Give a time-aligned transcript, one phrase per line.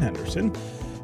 [0.00, 0.52] Henderson,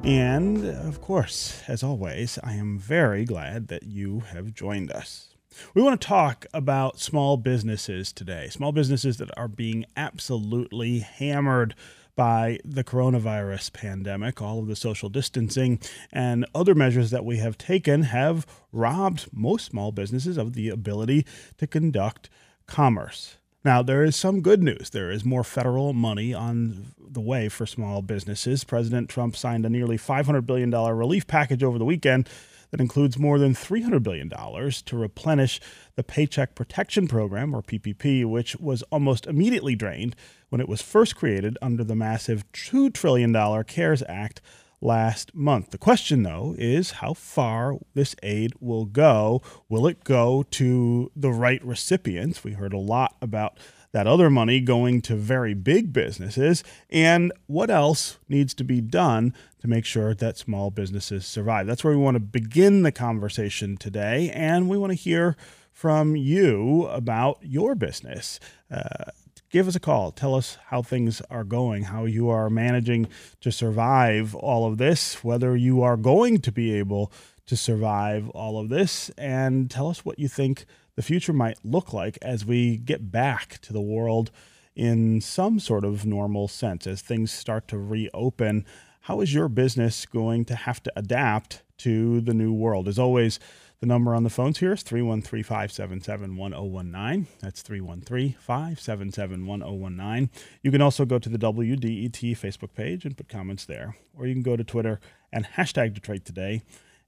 [0.04, 5.34] and of course, as always, I am very glad that you have joined us.
[5.74, 11.74] We want to talk about small businesses today, small businesses that are being absolutely hammered
[12.16, 14.40] by the coronavirus pandemic.
[14.42, 15.80] All of the social distancing
[16.12, 21.26] and other measures that we have taken have robbed most small businesses of the ability
[21.58, 22.30] to conduct
[22.66, 23.36] commerce.
[23.62, 24.88] Now, there is some good news.
[24.90, 28.64] There is more federal money on the way for small businesses.
[28.64, 32.26] President Trump signed a nearly $500 billion relief package over the weekend
[32.70, 35.60] that includes more than $300 billion to replenish
[35.96, 40.16] the Paycheck Protection Program, or PPP, which was almost immediately drained
[40.48, 44.40] when it was first created under the massive $2 trillion CARES Act
[44.80, 45.70] last month.
[45.70, 49.42] The question, though, is how far this aid will go.
[49.68, 52.44] Will it go to the right recipients?
[52.44, 53.58] We heard a lot about
[53.92, 56.62] that other money going to very big businesses.
[56.90, 61.66] And what else needs to be done to make sure that small businesses survive?
[61.66, 64.30] That's where we want to begin the conversation today.
[64.32, 65.36] And we want to hear
[65.72, 68.38] from you about your business.
[68.70, 69.10] Uh,
[69.50, 70.12] give us a call.
[70.12, 73.08] Tell us how things are going, how you are managing
[73.40, 77.12] to survive all of this, whether you are going to be able
[77.46, 81.92] to survive all of this, and tell us what you think the future might look
[81.92, 84.30] like as we get back to the world
[84.76, 88.64] in some sort of normal sense as things start to reopen.
[89.02, 92.86] How is your business going to have to adapt to the new world?
[92.86, 93.40] As always,
[93.80, 97.26] the number on the phones here is 313 577 1019.
[97.40, 100.30] That's 313 577 1019.
[100.62, 104.34] You can also go to the WDET Facebook page and put comments there, or you
[104.34, 105.00] can go to Twitter
[105.32, 106.62] and hashtag Detroit Today,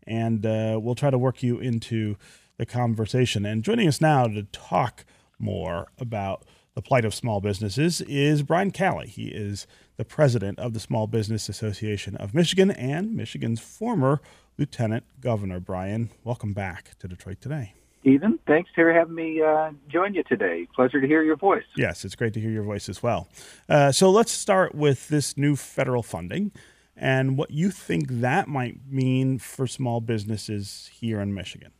[0.06, 2.16] and uh, we'll try to work you into
[2.56, 3.44] the conversation.
[3.44, 5.04] And joining us now to talk
[5.38, 9.08] more about the plight of small businesses is Brian Calley.
[9.08, 9.66] He is
[9.98, 14.22] the president of the Small Business Association of Michigan and Michigan's former
[14.58, 15.60] lieutenant governor.
[15.60, 17.74] Brian, welcome back to Detroit today.
[18.00, 20.66] Stephen, thanks for having me uh, join you today.
[20.74, 21.62] Pleasure to hear your voice.
[21.76, 23.28] Yes, it's great to hear your voice as well.
[23.68, 26.50] Uh, so let's start with this new federal funding
[26.96, 31.72] and what you think that might mean for small businesses here in Michigan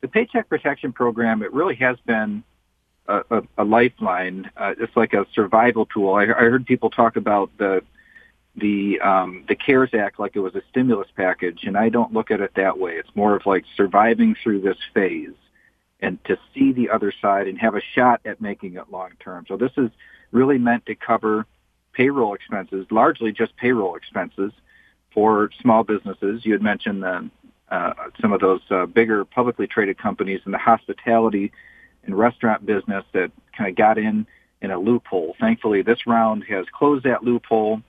[0.00, 2.42] the Paycheck Protection Program, it really has been
[3.06, 4.50] a, a, a lifeline.
[4.56, 6.14] Uh, it's like a survival tool.
[6.14, 7.82] I, I heard people talk about the
[8.56, 12.30] the um, the CARES Act like it was a stimulus package, and I don't look
[12.30, 12.92] at it that way.
[12.92, 15.34] It's more of like surviving through this phase
[16.00, 19.44] and to see the other side and have a shot at making it long term.
[19.46, 19.90] So this is
[20.32, 21.46] really meant to cover
[21.92, 24.52] payroll expenses, largely just payroll expenses
[25.12, 26.44] for small businesses.
[26.44, 27.30] You had mentioned the
[27.70, 31.52] uh, some of those uh, bigger publicly traded companies in the hospitality
[32.04, 34.26] and restaurant business that kind of got in
[34.60, 35.36] in a loophole.
[35.38, 37.80] Thankfully, this round has closed that loophole,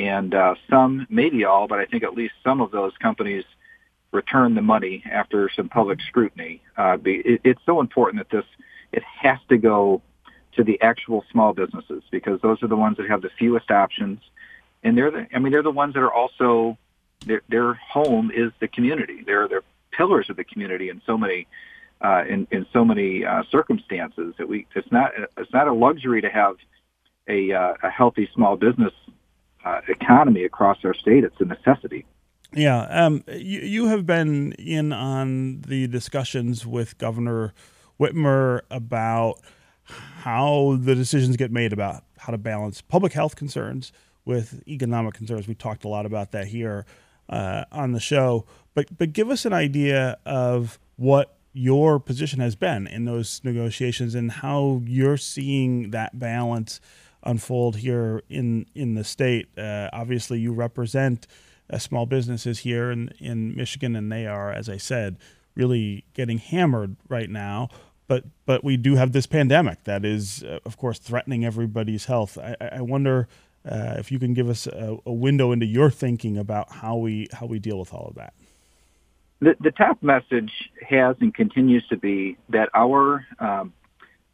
[0.00, 3.44] and uh, some, maybe all, but I think at least some of those companies
[4.12, 6.62] return the money after some public scrutiny.
[6.76, 8.46] Uh, it, it's so important that this
[8.92, 10.02] it has to go
[10.52, 14.20] to the actual small businesses because those are the ones that have the fewest options,
[14.82, 16.76] and they're the I mean they're the ones that are also
[17.26, 19.22] their, their home is the community.
[19.24, 19.62] They're they're
[19.92, 21.46] pillars of the community in so many
[22.00, 26.22] uh, in in so many uh, circumstances that we it's not it's not a luxury
[26.22, 26.56] to have
[27.28, 28.92] a uh, a healthy small business
[29.64, 31.24] uh, economy across our state.
[31.24, 32.06] It's a necessity.
[32.52, 37.54] Yeah, um, you you have been in on the discussions with Governor
[38.00, 39.40] Whitmer about
[39.84, 43.92] how the decisions get made about how to balance public health concerns
[44.24, 45.46] with economic concerns.
[45.46, 46.86] We talked a lot about that here
[47.28, 48.46] uh, on the show.
[48.74, 54.14] But but give us an idea of what your position has been in those negotiations
[54.14, 56.80] and how you're seeing that balance
[57.22, 59.46] unfold here in in the state.
[59.58, 61.26] Uh, obviously, you represent
[61.70, 65.16] uh, small businesses here in in Michigan, and they are, as I said,
[65.54, 67.68] really getting hammered right now.
[68.06, 72.38] But but we do have this pandemic that is, uh, of course, threatening everybody's health.
[72.38, 73.28] I, I wonder
[73.64, 77.28] uh, if you can give us a, a, window into your thinking about how we
[77.32, 78.32] how we deal with all of that.
[79.40, 83.72] The, the top message has and continues to be that our um,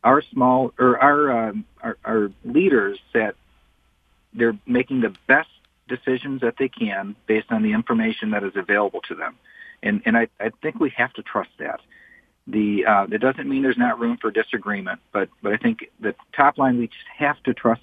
[0.04, 3.34] our small or our, um, our our leaders that
[4.32, 5.48] they're making the best
[5.88, 9.36] decisions that they can based on the information that is available to them,
[9.82, 11.80] and and I, I think we have to trust that.
[12.46, 16.14] The uh, that doesn't mean there's not room for disagreement, but but I think the
[16.34, 17.82] top line we just have to trust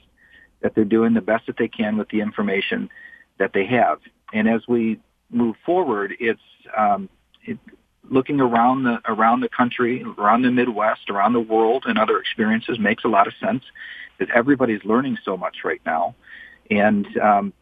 [0.61, 2.89] that they're doing the best that they can with the information
[3.37, 3.99] that they have.
[4.33, 4.99] And as we
[5.29, 6.39] move forward, it's
[6.75, 7.09] um,
[7.43, 7.59] it,
[8.09, 12.79] looking around the around the country, around the Midwest, around the world, and other experiences
[12.79, 13.63] makes a lot of sense.
[14.19, 16.15] That everybody's learning so much right now,
[16.69, 17.53] and um,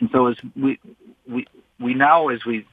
[0.00, 0.78] and so as we
[1.28, 1.46] we
[1.78, 2.66] we now as we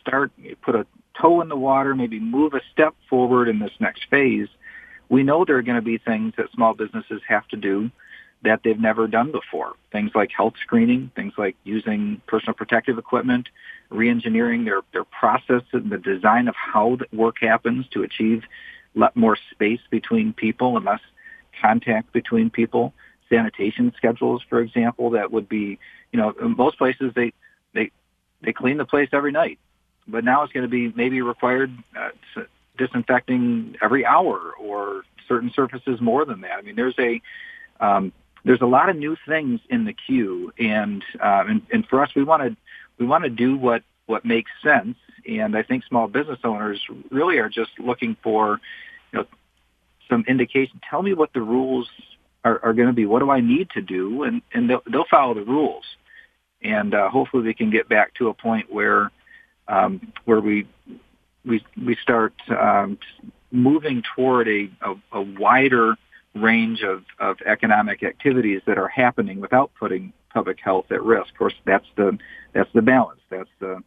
[0.00, 0.32] start
[0.62, 0.86] put a
[1.20, 4.48] toe in the water, maybe move a step forward in this next phase,
[5.08, 7.90] we know there are going to be things that small businesses have to do
[8.42, 9.74] that they've never done before.
[9.92, 13.48] Things like health screening, things like using personal protective equipment,
[13.90, 18.44] reengineering their, their process and the design of how work happens to achieve
[19.14, 21.00] more space between people and less
[21.60, 22.94] contact between people.
[23.28, 25.78] Sanitation schedules, for example, that would be,
[26.12, 27.32] you know, in most places they,
[27.74, 27.90] they,
[28.42, 29.58] they clean the place every night,
[30.08, 32.42] but now it's going to be maybe required uh,
[32.76, 36.54] disinfecting every hour or certain surfaces more than that.
[36.54, 37.20] I mean, there's a,
[37.78, 38.12] um,
[38.44, 42.10] there's a lot of new things in the queue, and um, and, and for us,
[42.14, 42.56] we want to
[42.98, 44.96] we want to do what what makes sense.
[45.28, 48.60] And I think small business owners really are just looking for,
[49.12, 49.26] you know,
[50.08, 50.80] some indication.
[50.88, 51.88] Tell me what the rules
[52.42, 53.06] are, are going to be.
[53.06, 54.22] What do I need to do?
[54.22, 55.84] And and they'll, they'll follow the rules.
[56.62, 59.10] And uh, hopefully, we can get back to a point where
[59.68, 60.66] um, where we
[61.44, 62.98] we we start um,
[63.50, 65.96] moving toward a, a, a wider
[66.34, 71.32] range of, of economic activities that are happening without putting public health at risk.
[71.32, 72.18] Of course, that's the
[72.52, 73.20] that's the balance.
[73.30, 73.82] That's the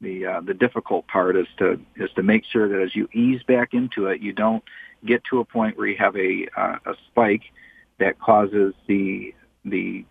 [0.00, 3.42] the uh, the difficult part is to is to make sure that as you ease
[3.42, 4.62] back into it, you don't
[5.04, 7.42] get to a point where you have a uh, a spike
[7.98, 9.34] that causes the
[9.64, 10.04] the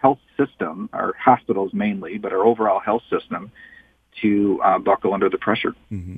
[0.00, 3.50] health system, our hospitals mainly, but our overall health system,
[4.22, 5.74] to uh, buckle under the pressure.
[5.90, 6.16] Mm-hmm.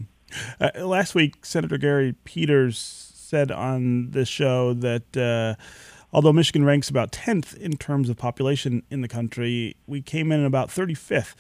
[0.61, 5.55] Uh, last week, Senator Gary Peters said on this show that uh,
[6.13, 10.45] although Michigan ranks about 10th in terms of population in the country, we came in
[10.45, 11.35] about 35th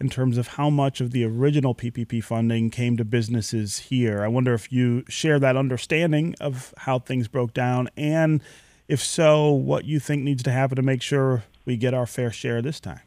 [0.00, 4.24] in terms of how much of the original PPP funding came to businesses here.
[4.24, 8.42] I wonder if you share that understanding of how things broke down, and
[8.88, 12.32] if so, what you think needs to happen to make sure we get our fair
[12.32, 13.05] share this time.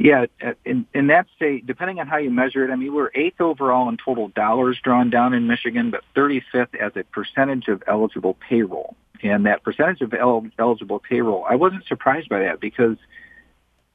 [0.00, 0.26] Yeah,
[0.64, 3.88] in, in that state, depending on how you measure it, I mean, we're eighth overall
[3.88, 8.94] in total dollars drawn down in Michigan, but 35th as a percentage of eligible payroll.
[9.24, 12.96] And that percentage of el- eligible payroll, I wasn't surprised by that because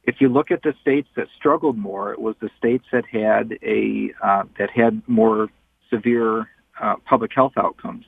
[0.04, 3.58] if you look at the states that struggled more, it was the states that had
[3.64, 5.48] a uh, that had more
[5.90, 6.50] severe
[6.82, 8.04] uh, public health outcomes.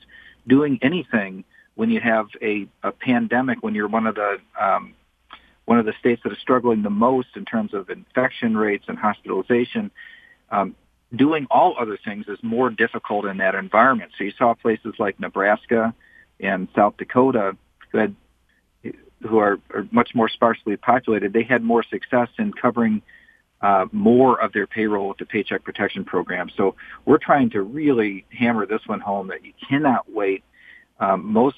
[0.45, 1.45] Doing anything
[1.75, 4.93] when you have a, a pandemic, when you're one of the um,
[5.65, 8.97] one of the states that is struggling the most in terms of infection rates and
[8.97, 9.91] hospitalization,
[10.51, 10.75] um,
[11.15, 14.11] doing all other things is more difficult in that environment.
[14.17, 15.93] So you saw places like Nebraska
[16.39, 17.57] and South Dakota
[17.91, 18.15] who had
[19.21, 21.33] who are, are much more sparsely populated.
[21.33, 23.01] They had more success in covering
[23.61, 26.51] uh, more of their payroll with the Paycheck Protection Program.
[26.55, 26.75] So
[27.05, 30.43] we're trying to really hammer this one home that you cannot wait.
[30.99, 31.57] Um, most,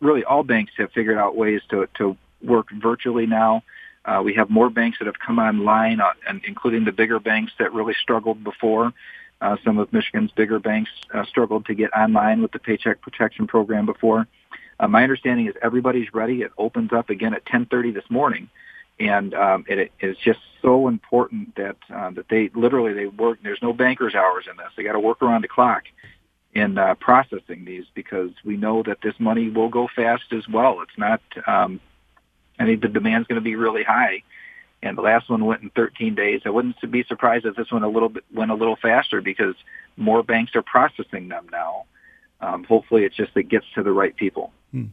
[0.00, 3.62] really, all banks have figured out ways to to work virtually now.
[4.04, 7.52] Uh, we have more banks that have come online, uh, and including the bigger banks
[7.58, 8.92] that really struggled before.
[9.40, 13.46] Uh, some of Michigan's bigger banks uh, struggled to get online with the Paycheck Protection
[13.46, 14.26] Program before.
[14.78, 16.42] Uh, my understanding is everybody's ready.
[16.42, 18.48] It opens up again at 10:30 this morning,
[18.98, 23.38] and um, it, it is just so important that uh, that they literally they work.
[23.42, 24.68] There's no banker's hours in this.
[24.76, 25.84] They got to work around the clock
[26.54, 30.80] in uh, processing these because we know that this money will go fast as well.
[30.82, 31.80] It's not um,
[32.58, 34.22] I think the demand's going to be really high.
[34.82, 36.42] And the last one went in 13 days.
[36.44, 39.54] I wouldn't be surprised if this one a little bit went a little faster because
[39.96, 41.84] more banks are processing them now.
[42.40, 44.52] Um, hopefully, it's just it gets to the right people.
[44.72, 44.86] Hmm.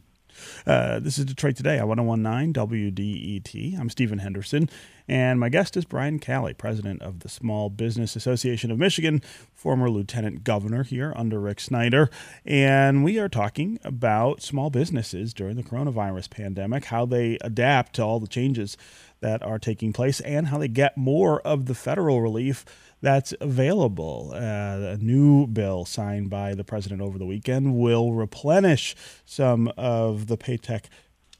[0.66, 3.78] Uh, this is Detroit Today on 1019 WDET.
[3.78, 4.70] I'm Stephen Henderson,
[5.12, 9.20] and my guest is Brian Calley, president of the Small Business Association of Michigan,
[9.52, 12.08] former lieutenant governor here under Rick Snyder.
[12.46, 18.02] And we are talking about small businesses during the coronavirus pandemic, how they adapt to
[18.02, 18.78] all the changes
[19.20, 22.64] that are taking place, and how they get more of the federal relief
[23.02, 24.30] that's available.
[24.34, 30.28] Uh, a new bill signed by the president over the weekend will replenish some of
[30.28, 30.88] the Paycheck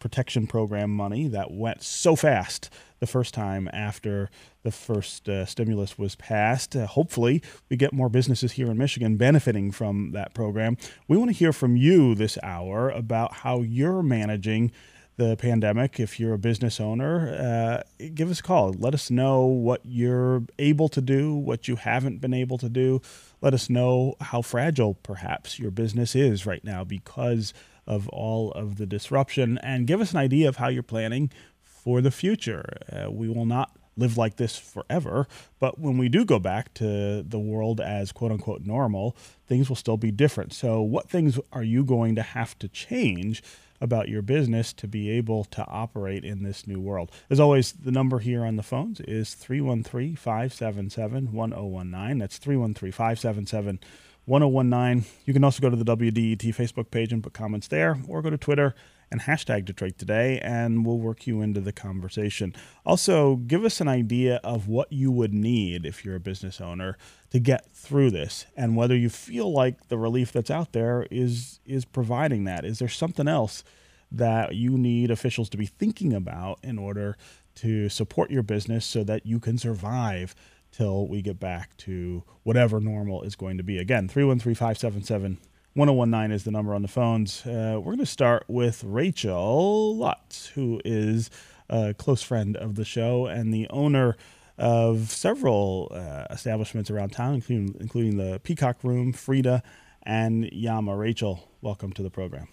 [0.03, 2.69] Protection Program money that went so fast
[2.99, 4.29] the first time after
[4.65, 6.75] the first uh, stimulus was passed.
[6.75, 7.41] Uh, hopefully,
[7.71, 10.77] we get more businesses here in Michigan benefiting from that program.
[11.07, 14.73] We want to hear from you this hour about how you're managing
[15.19, 16.01] the pandemic.
[16.01, 18.73] If you're a business owner, uh, give us a call.
[18.73, 23.01] Let us know what you're able to do, what you haven't been able to do.
[23.41, 27.55] Let us know how fragile perhaps your business is right now because
[27.87, 31.31] of all of the disruption and give us an idea of how you're planning
[31.63, 32.65] for the future.
[32.93, 35.27] Uh, we will not live like this forever.
[35.59, 39.77] But when we do go back to the world as quote unquote normal, things will
[39.77, 40.53] still be different.
[40.53, 43.43] So, what things are you going to have to change
[43.81, 47.11] about your business to be able to operate in this new world?
[47.29, 52.19] As always, the number here on the phones is 313 577 1019.
[52.19, 53.81] That's 313 577
[54.25, 55.05] 1019.
[55.25, 58.31] You can also go to the WDET Facebook page and put comments there, or go
[58.31, 58.75] to Twitter
[59.11, 62.55] and hashtag Detroit Today, and we'll work you into the conversation.
[62.87, 66.97] Also, give us an idea of what you would need if you're a business owner
[67.31, 71.61] to get through this, and whether you feel like the relief that's out there is
[71.67, 72.65] is providing that.
[72.65, 73.65] Is there something else
[74.11, 77.17] that you need officials to be thinking about in order
[77.55, 80.35] to support your business so that you can survive
[80.73, 83.79] till we get back to whatever normal is going to be?
[83.79, 85.39] Again, 313 577
[85.75, 87.47] 1019 is the number on the phones.
[87.47, 91.31] Uh, we're going to start with Rachel Lutz, who is
[91.71, 94.17] a close friend of the show and the owner
[94.59, 99.63] of several uh, establishments around town, including, including the Peacock Room, Frida,
[100.03, 100.95] and Yama.
[100.95, 102.49] Rachel, welcome to the program.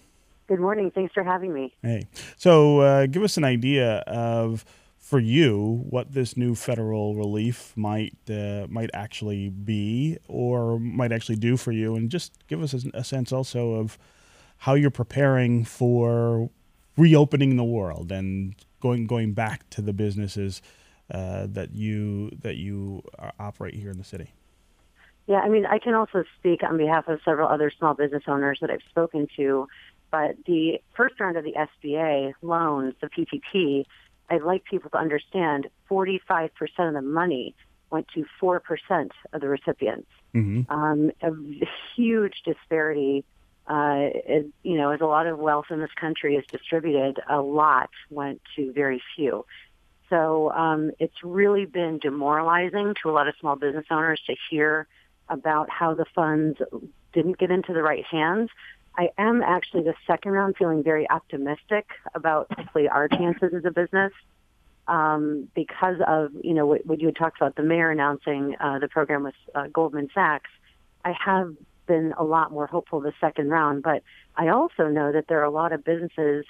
[0.48, 0.90] Good morning.
[0.90, 1.74] Thanks for having me.
[1.82, 2.08] Hey.
[2.36, 4.64] So, uh, give us an idea of
[5.10, 11.34] for you what this new federal relief might uh, might actually be or might actually
[11.34, 13.98] do for you, and just give us a, a, sense also of
[14.58, 16.48] how you're preparing for
[16.96, 20.62] reopening the world and going going back to the businesses
[21.12, 24.32] uh, that you that you uh, operate here in the city.
[25.26, 28.58] Yeah, I mean, I can also speak on behalf of several other small business owners
[28.60, 29.66] that I've spoken to.
[30.12, 33.86] But the first round of the SBA loans, the PPP,
[34.30, 37.54] I'd like people to understand 45% of the money
[37.90, 40.08] went to 4% of the recipients.
[40.34, 40.72] Mm-hmm.
[40.72, 41.30] Um, a
[41.96, 43.24] huge disparity.
[43.66, 47.40] Uh, is, you know, as a lot of wealth in this country is distributed, a
[47.40, 49.44] lot went to very few.
[50.08, 54.88] So um, it's really been demoralizing to a lot of small business owners to hear
[55.28, 56.58] about how the funds
[57.12, 58.50] didn't get into the right hands.
[58.96, 63.70] I am actually the second round feeling very optimistic about hopefully our chances as a
[63.70, 64.12] business
[64.88, 68.78] um, because of you know what, what, you had talked about the mayor announcing uh,
[68.78, 70.50] the program with uh, Goldman Sachs.
[71.04, 71.54] I have
[71.86, 74.02] been a lot more hopeful the second round, but
[74.36, 76.44] I also know that there are a lot of businesses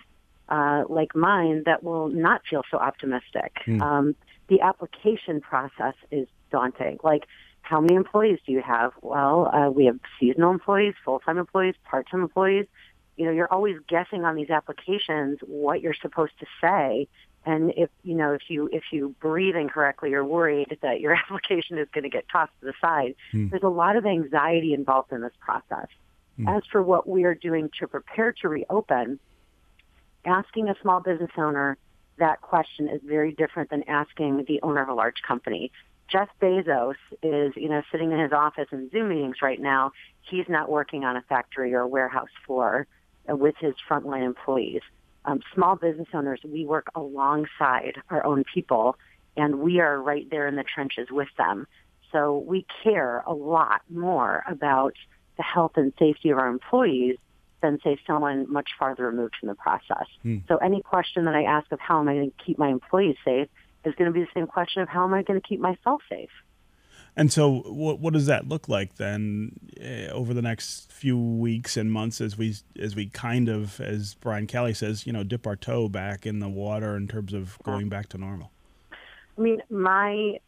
[0.49, 3.57] uh, like mine that will not feel so optimistic.
[3.67, 3.81] Mm.
[3.81, 4.17] Um,
[4.49, 6.99] the application process is daunting.
[7.05, 7.25] Like
[7.71, 8.93] how many employees do you have?
[9.01, 12.67] Well, uh, we have seasonal employees, full-time employees, part-time employees.
[13.17, 17.07] You know, you're always guessing on these applications what you're supposed to say.
[17.47, 21.79] And if you know if you if you breathe incorrectly, you're worried that your application
[21.79, 23.15] is going to get tossed to the side.
[23.31, 23.49] Hmm.
[23.51, 25.87] There's a lot of anxiety involved in this process.
[26.37, 26.49] Hmm.
[26.49, 29.21] As for what we are doing to prepare to reopen,
[30.25, 31.79] asking a small business owner
[32.19, 35.73] that question is very different than asking the owner of a large company.
[36.11, 39.93] Jeff Bezos is, you know, sitting in his office in Zoom meetings right now.
[40.23, 42.87] He's not working on a factory or a warehouse floor
[43.29, 44.83] with his frontline employees.
[45.25, 48.97] Um, small business owners, we work alongside our own people,
[49.37, 51.67] and we are right there in the trenches with them.
[52.11, 54.95] So we care a lot more about
[55.37, 57.17] the health and safety of our employees
[57.63, 60.07] than say someone much farther removed from the process.
[60.23, 60.39] Hmm.
[60.49, 63.17] So any question that I ask of how am I going to keep my employees
[63.25, 63.49] safe
[63.85, 66.03] is going to be the same question of how am I going to keep myself
[66.09, 66.31] safe.
[67.17, 71.77] And so, what what does that look like then uh, over the next few weeks
[71.77, 75.47] and months as we as we kind of, as Brian Calley says, you know, dip
[75.47, 78.53] our toe back in the water in terms of going back to normal?
[79.37, 80.39] I mean, my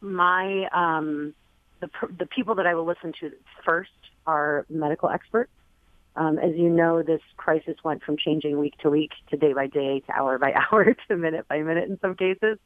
[0.00, 1.34] my um,
[1.80, 3.32] the the people that I will listen to
[3.64, 3.90] first
[4.26, 5.50] are medical experts.
[6.18, 9.68] Um, as you know, this crisis went from changing week to week to day by
[9.68, 12.58] day to hour by hour to minute by minute in some cases.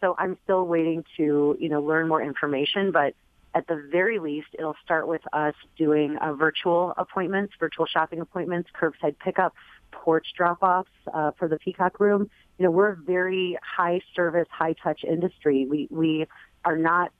[0.00, 3.14] So I'm still waiting to, you know, learn more information, but
[3.54, 8.70] at the very least, it'll start with us doing uh, virtual appointments, virtual shopping appointments,
[8.74, 9.54] curbside pickup,
[9.92, 12.28] porch drop-offs uh, for the Peacock Room.
[12.58, 15.66] You know, we're a very high service, high touch industry.
[15.66, 16.26] We we
[16.64, 17.12] are not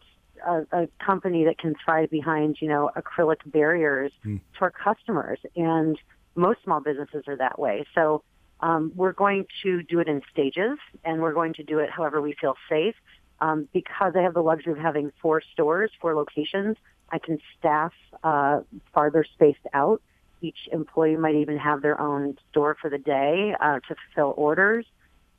[0.47, 4.41] a, a company that can thrive behind, you know, acrylic barriers mm.
[4.59, 5.39] to our customers.
[5.57, 5.99] And
[6.35, 7.85] most small businesses are that way.
[7.95, 8.23] So
[8.61, 12.21] um, we're going to do it in stages, and we're going to do it however
[12.21, 12.95] we feel safe.
[13.41, 16.77] Um, because I have the luxury of having four stores, four locations,
[17.11, 18.61] I can staff uh,
[18.93, 20.01] farther spaced out.
[20.41, 24.87] Each employee might even have their own store for the day uh, to fulfill orders.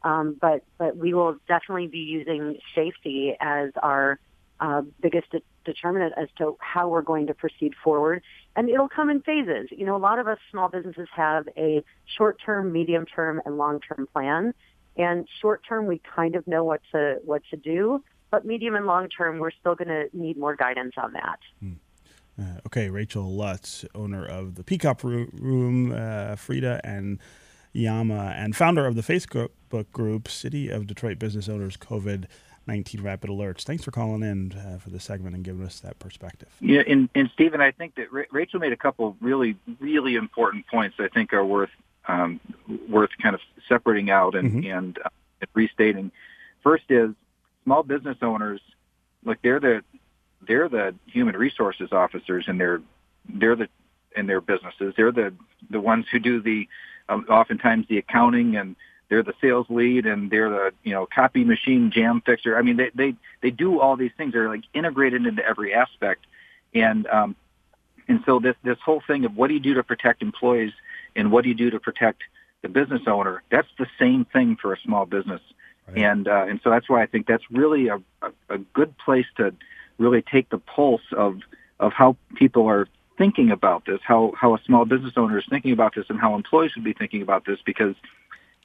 [0.04, 4.20] Um, but but we will definitely be using safety as our
[4.60, 8.24] uh, biggest de- determinant as to how we're going to proceed forward.
[8.56, 9.70] And it'll come in phases.
[9.72, 11.84] You know, a lot of us small businesses have a
[12.18, 14.54] short-term, medium-term, and long-term plan.
[14.98, 18.86] And short term, we kind of know what to what to do, but medium and
[18.86, 21.40] long term, we're still going to need more guidance on that.
[21.60, 21.74] Hmm.
[22.40, 27.20] Uh, okay, Rachel Lutz, owner of the Peacock Room, uh, Frida and
[27.72, 29.50] Yama, and founder of the Facebook
[29.92, 32.26] group City of Detroit Business Owners COVID
[32.68, 33.64] 19 Rapid Alerts.
[33.64, 36.50] Thanks for calling in uh, for the segment and giving us that perspective.
[36.60, 40.96] Yeah, and, and Stephen, I think that Rachel made a couple really, really important points
[41.00, 41.70] I think are worth
[42.08, 42.40] um,
[42.88, 44.72] worth kind of separating out and, mm-hmm.
[44.72, 45.10] and, uh,
[45.42, 46.12] and restating.
[46.62, 47.12] First is
[47.64, 48.62] small business owners,
[49.24, 49.84] like they're the
[50.48, 52.82] they're the human resources officers and they're
[53.28, 53.68] they're the
[54.16, 54.94] in their businesses.
[54.96, 55.34] They're the
[55.70, 56.68] the ones who do the
[57.10, 58.76] um, oftentimes the accounting and
[59.10, 62.58] they're the sales lead and they're the you know copy machine jam fixer.
[62.58, 64.34] I mean they they they do all these things.
[64.34, 66.26] They're like integrated into every aspect,
[66.74, 67.36] and um,
[68.08, 70.74] and so this this whole thing of what do you do to protect employees
[71.16, 72.24] and what do you do to protect
[72.62, 73.44] the business owner?
[73.52, 75.42] That's the same thing for a small business,
[75.88, 75.98] right.
[75.98, 79.28] and uh, and so that's why I think that's really a, a a good place
[79.38, 79.54] to
[79.98, 81.40] really take the pulse of
[81.80, 85.72] of how people are thinking about this, how how a small business owner is thinking
[85.72, 87.96] about this, and how employees should be thinking about this because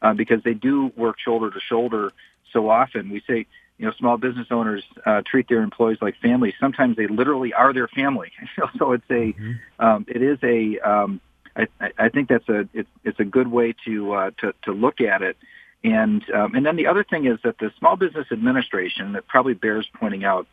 [0.02, 2.12] uh, because they do work shoulder to shoulder
[2.52, 3.10] so often.
[3.10, 3.46] We say
[3.78, 6.54] you know small business owners uh, treat their employees like family.
[6.60, 8.32] Sometimes they literally are their family.
[8.78, 9.52] so it's a mm-hmm.
[9.78, 11.20] um, it is a um,
[11.56, 11.66] I,
[11.98, 15.22] I think that's a it's, it's a good way to uh, to to look at
[15.22, 15.36] it.
[15.82, 19.54] And um, and then the other thing is that the Small Business Administration that probably
[19.54, 20.46] bears pointing out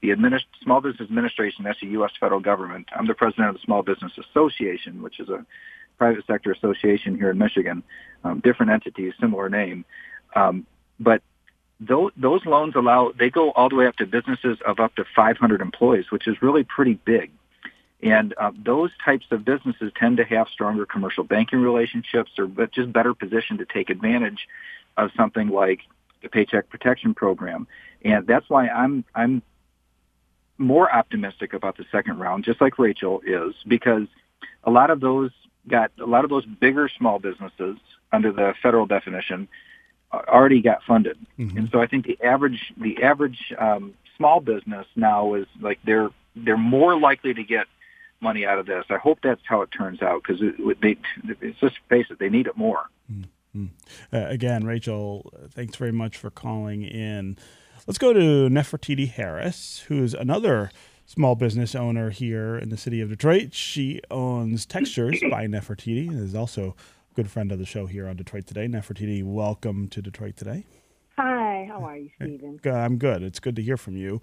[0.00, 2.12] the Administ- Small Business Administration, that's the U.S.
[2.18, 2.88] federal government.
[2.94, 5.44] I'm the president of the Small Business Association, which is a
[6.00, 7.82] private sector association here in Michigan.
[8.24, 9.84] Um, different entities, similar name.
[10.34, 10.66] Um,
[10.98, 11.20] but
[11.78, 15.04] those, those loans allow, they go all the way up to businesses of up to
[15.14, 17.30] 500 employees, which is really pretty big.
[18.02, 22.90] And uh, those types of businesses tend to have stronger commercial banking relationships or just
[22.94, 24.48] better positioned to take advantage
[24.96, 25.80] of something like
[26.22, 27.66] the Paycheck Protection Program.
[28.02, 29.42] And that's why I'm, I'm
[30.56, 34.06] more optimistic about the second round, just like Rachel is, because
[34.64, 35.30] a lot of those
[35.70, 37.78] got a lot of those bigger small businesses
[38.12, 39.48] under the federal definition
[40.12, 41.56] uh, already got funded, mm-hmm.
[41.56, 46.10] and so I think the average the average um, small business now is like they're
[46.36, 47.66] they're more likely to get
[48.20, 48.84] money out of this.
[48.90, 50.96] I hope that's how it turns out because it, they
[51.40, 52.84] it's just face it, they need it more.
[53.10, 53.66] Mm-hmm.
[54.12, 57.36] Uh, again, Rachel, thanks very much for calling in.
[57.86, 60.70] Let's go to Nefertiti Harris, who's another
[61.10, 63.52] small business owner here in the city of Detroit.
[63.52, 66.76] She owns Textures by Nefertiti and is also
[67.10, 68.68] a good friend of the show here on Detroit Today.
[68.68, 70.64] Nefertiti, welcome to Detroit Today.
[71.16, 72.60] Hi, how are you, Stephen?
[72.64, 73.24] I'm good.
[73.24, 74.20] It's good to hear from you.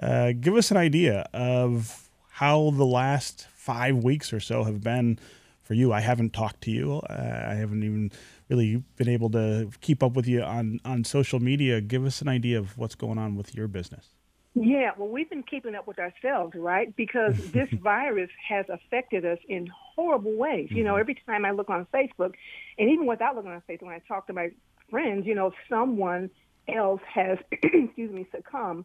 [0.00, 5.18] Uh, give us an idea of how the last five weeks or so have been
[5.60, 5.92] for you.
[5.92, 7.00] I haven't talked to you.
[7.10, 8.12] Uh, I haven't even
[8.48, 11.80] really been able to keep up with you on, on social media.
[11.80, 14.10] Give us an idea of what's going on with your business.
[14.54, 16.94] Yeah, well, we've been keeping up with ourselves, right?
[16.96, 20.68] Because this virus has affected us in horrible ways.
[20.70, 21.00] You know, mm-hmm.
[21.00, 22.34] every time I look on Facebook,
[22.78, 24.50] and even without looking on Facebook, when I talk to my
[24.90, 26.30] friends, you know, someone
[26.68, 28.84] else has, excuse me, succumbed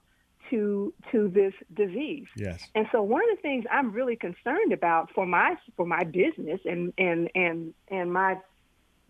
[0.49, 2.27] to to this disease.
[2.35, 2.67] Yes.
[2.75, 6.59] And so one of the things I'm really concerned about for my for my business
[6.65, 8.37] and and and and my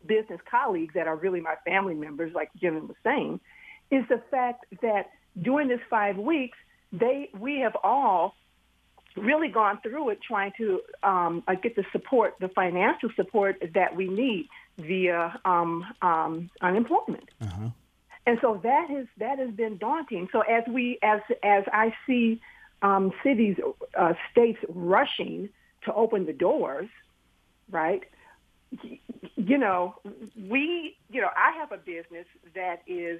[0.06, 3.40] business colleagues that are really my family members, like Jim was saying,
[3.90, 5.10] is the fact that
[5.42, 6.58] during this five weeks,
[6.92, 8.36] they we have all
[9.16, 13.96] really gone through it trying to um, uh, get the support, the financial support that
[13.96, 17.30] we need via um, um, unemployment.
[17.42, 17.70] Uh-huh.
[18.26, 20.30] And so that has that has been daunting.
[20.32, 22.42] So as we as as I see
[22.82, 23.58] um, cities,
[23.98, 25.50] uh, states rushing
[25.86, 26.90] to open the doors,
[27.70, 28.04] right?
[29.36, 29.96] you know,
[30.36, 33.20] we, you know, I have a business that is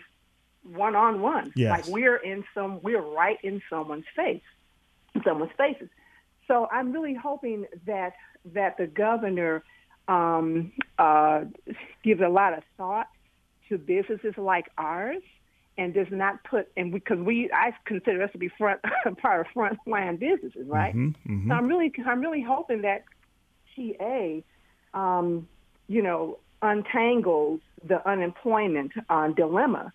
[0.64, 1.52] one on one.
[1.72, 4.42] Like we're in some, we're right in someone's face,
[5.24, 5.90] someone's faces.
[6.48, 8.14] So I'm really hoping that
[8.54, 9.64] that the governor
[10.08, 11.46] um, uh,
[12.04, 13.08] gives a lot of thought
[13.70, 15.22] to businesses like ours
[15.78, 18.82] and does not put and because we, we I consider us to be front
[19.22, 20.94] part of front line businesses, right?
[20.96, 21.50] Mm-hmm, mm-hmm.
[21.50, 23.06] So I'm really I'm really hoping that
[23.76, 24.42] TA
[24.94, 25.48] um,
[25.88, 29.92] you know, untangles the unemployment uh, dilemma,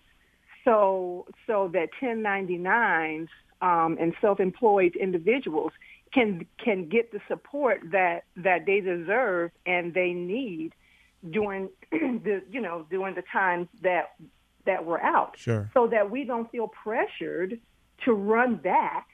[0.69, 3.27] so so that 1099s
[3.61, 5.71] um, and self-employed individuals
[6.13, 10.73] can can get the support that that they deserve and they need
[11.29, 14.15] during the you know during the times that
[14.65, 15.35] that we're out.
[15.37, 15.69] Sure.
[15.73, 17.59] So that we don't feel pressured
[18.05, 19.07] to run back,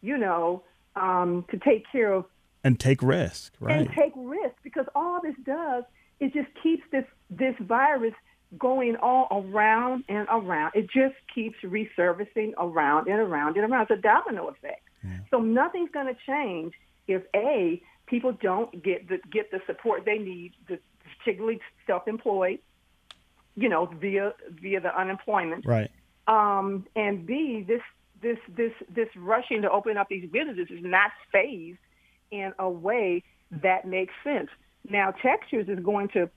[0.00, 0.62] you know,
[0.94, 2.26] um, to take care of
[2.62, 3.80] and take risk, right?
[3.80, 5.82] And take risk because all this does
[6.22, 8.14] it just keeps this this virus
[8.58, 10.72] going all around and around.
[10.74, 13.82] It just keeps resurfacing around and around and around.
[13.82, 14.82] It's a domino effect.
[15.04, 15.18] Yeah.
[15.30, 16.74] So nothing's going to change
[17.08, 20.52] if a people don't get the get the support they need,
[21.18, 22.58] particularly self-employed,
[23.56, 25.66] you know, via via the unemployment.
[25.66, 25.90] Right.
[26.28, 27.82] Um, and b this
[28.20, 31.78] this this this rushing to open up these businesses is not phased
[32.30, 34.48] in a way that makes sense.
[34.88, 36.30] Now, Textures is going to,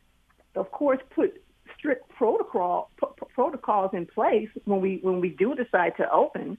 [0.55, 1.41] of course, put
[1.85, 6.57] strict protocol p- protocols in place when we when we do decide to open.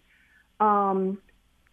[0.60, 1.18] Um,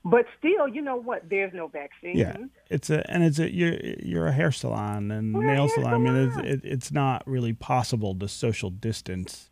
[0.05, 1.29] but still, you know what?
[1.29, 2.17] There's no vaccine.
[2.17, 2.35] Yeah,
[2.69, 5.91] it's a and it's a you're you're a hair salon and We're nail salon.
[5.91, 6.07] salon.
[6.07, 9.49] I mean, it's, it, it's not really possible to social distance.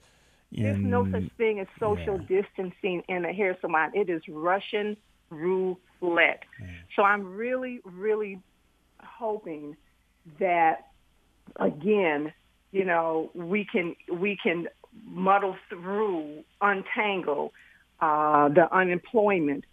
[0.51, 2.41] In, There's no such thing as social yeah.
[2.41, 3.91] distancing in a hair salon.
[3.93, 4.97] It is Russian
[5.29, 6.43] roulette.
[6.59, 6.67] Yeah.
[6.97, 8.39] So I'm really, really
[9.01, 9.77] hoping
[10.39, 10.87] that
[11.55, 12.33] again
[12.71, 14.67] you know, we can we can
[15.05, 17.53] muddle through, untangle
[17.99, 19.65] uh, the unemployment,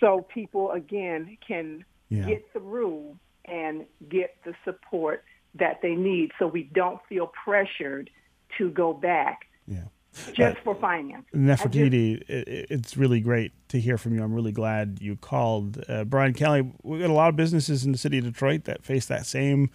[0.00, 2.26] so people again can yeah.
[2.26, 8.10] get through and get the support that they need, so we don't feel pressured
[8.58, 9.46] to go back.
[9.66, 9.84] Yeah.
[10.32, 11.26] Just uh, for finance.
[11.34, 14.22] Nefertiti, it, it's really great to hear from you.
[14.22, 15.84] I'm really glad you called.
[15.88, 18.82] Uh, Brian Calley, we've got a lot of businesses in the city of Detroit that
[18.82, 19.70] face that same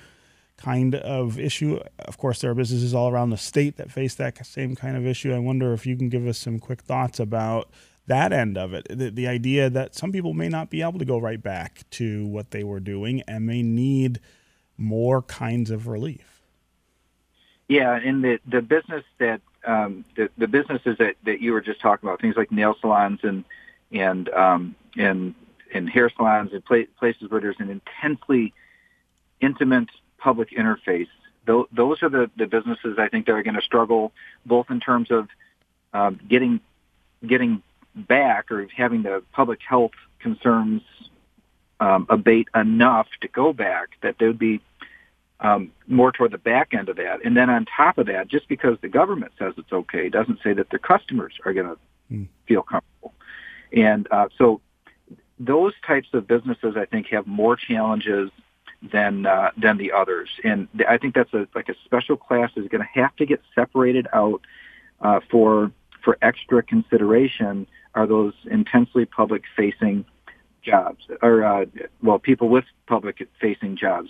[0.61, 1.79] kind of issue.
[1.99, 5.05] Of course, there are businesses all around the state that face that same kind of
[5.05, 5.33] issue.
[5.33, 7.69] I wonder if you can give us some quick thoughts about
[8.07, 8.87] that end of it.
[8.89, 12.27] The, the idea that some people may not be able to go right back to
[12.27, 14.19] what they were doing and may need
[14.77, 16.41] more kinds of relief.
[17.67, 21.79] Yeah, and the the business that um, the the businesses that, that you were just
[21.79, 23.45] talking about, things like nail salons and
[23.91, 25.33] and um, and
[25.73, 28.53] and hair salons and places where there's an intensely
[29.39, 29.89] intimate
[30.21, 31.07] public interface.
[31.45, 34.13] Those are the, the businesses I think that are going to struggle
[34.45, 35.27] both in terms of
[35.93, 36.61] um, getting
[37.25, 37.61] getting
[37.95, 40.81] back or having the public health concerns
[41.79, 44.61] um, abate enough to go back that they would be
[45.39, 47.25] um, more toward the back end of that.
[47.25, 50.53] And then on top of that, just because the government says it's okay doesn't say
[50.53, 51.77] that their customers are going to
[52.13, 52.27] mm.
[52.47, 53.13] feel comfortable.
[53.73, 54.61] And uh, so
[55.39, 58.29] those types of businesses, I think, have more challenges
[58.81, 60.29] than uh, than the others.
[60.43, 63.41] And I think that's a like a special class is going to have to get
[63.53, 64.41] separated out
[65.01, 65.71] uh, for
[66.03, 67.67] for extra consideration.
[67.93, 70.05] Are those intensely public facing
[70.63, 71.65] jobs or uh,
[72.01, 74.09] well people with public facing jobs?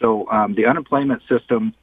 [0.00, 1.74] So um, the unemployment system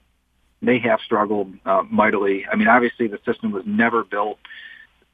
[0.61, 2.45] they have struggled uh, mightily.
[2.51, 4.39] I mean, obviously the system was never built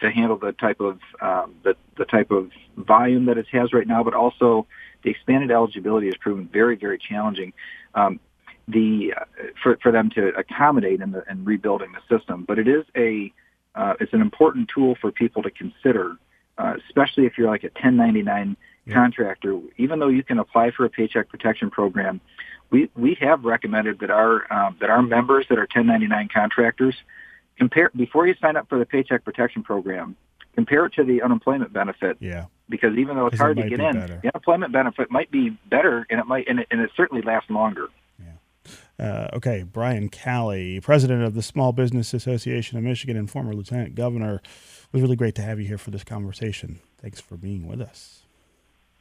[0.01, 3.87] to handle the type of um, the the type of volume that it has right
[3.87, 4.67] now, but also
[5.03, 7.53] the expanded eligibility has proven very, very challenging.
[7.95, 8.19] Um,
[8.67, 9.25] the uh,
[9.61, 13.31] for for them to accommodate in the in rebuilding the system, but it is a
[13.75, 16.17] uh, it's an important tool for people to consider,
[16.57, 18.93] uh, especially if you're like a 1099 yeah.
[18.93, 19.59] contractor.
[19.77, 22.21] Even though you can apply for a paycheck protection program,
[22.69, 26.95] we we have recommended that our um, that our members that are 1099 contractors
[27.61, 30.15] compare before you sign up for the paycheck protection program
[30.55, 32.17] compare it to the unemployment benefit.
[32.19, 32.45] Yeah.
[32.67, 34.19] Because even though it's hard it to get in, better.
[34.23, 37.51] the unemployment benefit might be better, and it might and it, and it certainly lasts
[37.51, 37.89] longer.
[38.19, 39.05] Yeah.
[39.05, 43.93] Uh, okay, Brian Calley, president of the Small Business Association of Michigan and former lieutenant
[43.93, 46.79] governor, it was really great to have you here for this conversation.
[47.01, 48.23] Thanks for being with us.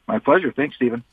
[0.07, 0.51] My pleasure.
[0.51, 1.03] Thanks, Stephen.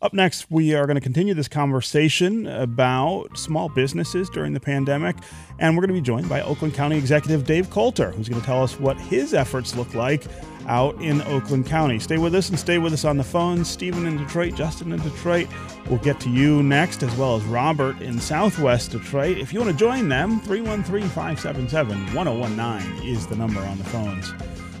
[0.00, 5.16] Up next, we are going to continue this conversation about small businesses during the pandemic,
[5.58, 8.46] and we're going to be joined by Oakland County Executive Dave Coulter, who's going to
[8.46, 10.24] tell us what his efforts look like
[10.68, 11.98] out in Oakland County.
[11.98, 13.64] Stay with us and stay with us on the phone.
[13.64, 15.48] Stephen in Detroit, Justin in Detroit.
[15.88, 19.38] We'll get to you next, as well as Robert in Southwest Detroit.
[19.38, 24.32] If you want to join them, 313 577 1019 is the number on the phones.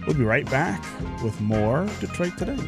[0.06, 0.84] We'll be right back
[1.22, 2.58] with more Detroit Today.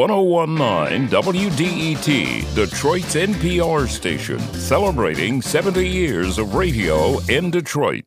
[0.00, 8.04] 1019 WDET, Detroit's NPR station, celebrating 70 years of radio in Detroit.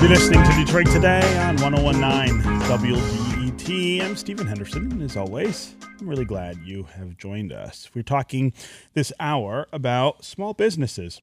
[0.00, 4.02] You're listening to Detroit Today on 1019 WDET.
[4.02, 7.88] I'm Stephen Henderson, and as always, I'm really glad you have joined us.
[7.94, 8.52] We're talking
[8.94, 11.20] this hour about small businesses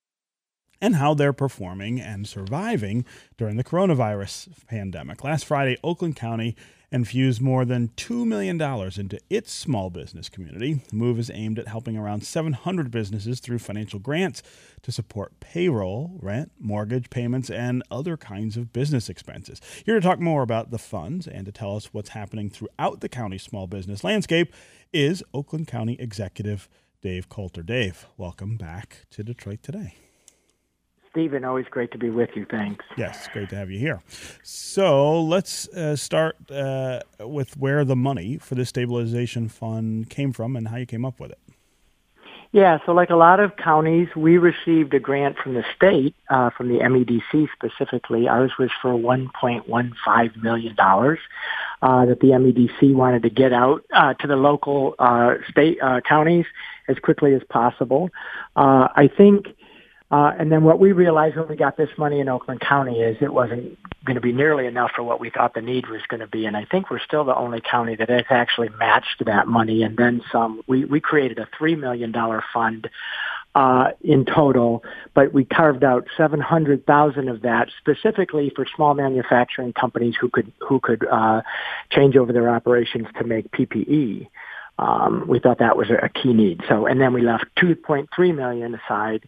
[0.82, 3.06] and how they're performing and surviving
[3.38, 5.24] during the coronavirus pandemic.
[5.24, 6.56] Last Friday, Oakland County
[6.92, 10.82] infused more than $2 million into its small business community.
[10.90, 14.42] The move is aimed at helping around 700 businesses through financial grants
[14.84, 19.60] to support payroll, rent, mortgage payments, and other kinds of business expenses.
[19.86, 23.10] Here to talk more about the funds and to tell us what's happening throughout the
[23.10, 24.54] county's small business landscape
[24.94, 26.70] is Oakland County Executive
[27.02, 27.62] Dave Coulter.
[27.62, 29.96] Dave, welcome back to Detroit today.
[31.15, 32.45] Stephen, always great to be with you.
[32.51, 32.84] Thanks.
[32.97, 34.04] Yes, great to have you here.
[34.43, 40.58] So let's uh, start uh, with where the money for the stabilization fund came from
[40.58, 41.39] and how you came up with it.
[42.51, 46.49] Yeah, so like a lot of counties, we received a grant from the state, uh,
[46.49, 48.28] from the MEDC specifically.
[48.28, 54.28] Ours was for $1.15 million uh, that the MEDC wanted to get out uh, to
[54.28, 56.45] the local uh, state uh, counties
[56.88, 58.10] as quickly as possible.
[58.56, 59.47] Uh, I think
[60.12, 63.18] uh, and then what we realized when we got this money in Oakland County is
[63.22, 66.20] it wasn't going to be nearly enough for what we thought the need was going
[66.20, 66.46] to be.
[66.46, 69.98] And I think we're still the only county that has actually matched that money and
[69.98, 70.62] then some.
[70.68, 72.13] We, we created a $3 million
[72.54, 72.88] fund
[73.56, 74.84] uh, in total,
[75.15, 80.80] but we carved out 700,000 of that specifically for small manufacturing companies who could, who
[80.80, 81.41] could uh,
[81.89, 84.28] change over their operations to make PPE.
[84.78, 86.62] Um, we thought that was a key need.
[86.68, 89.28] So, and then we left 2.3 million aside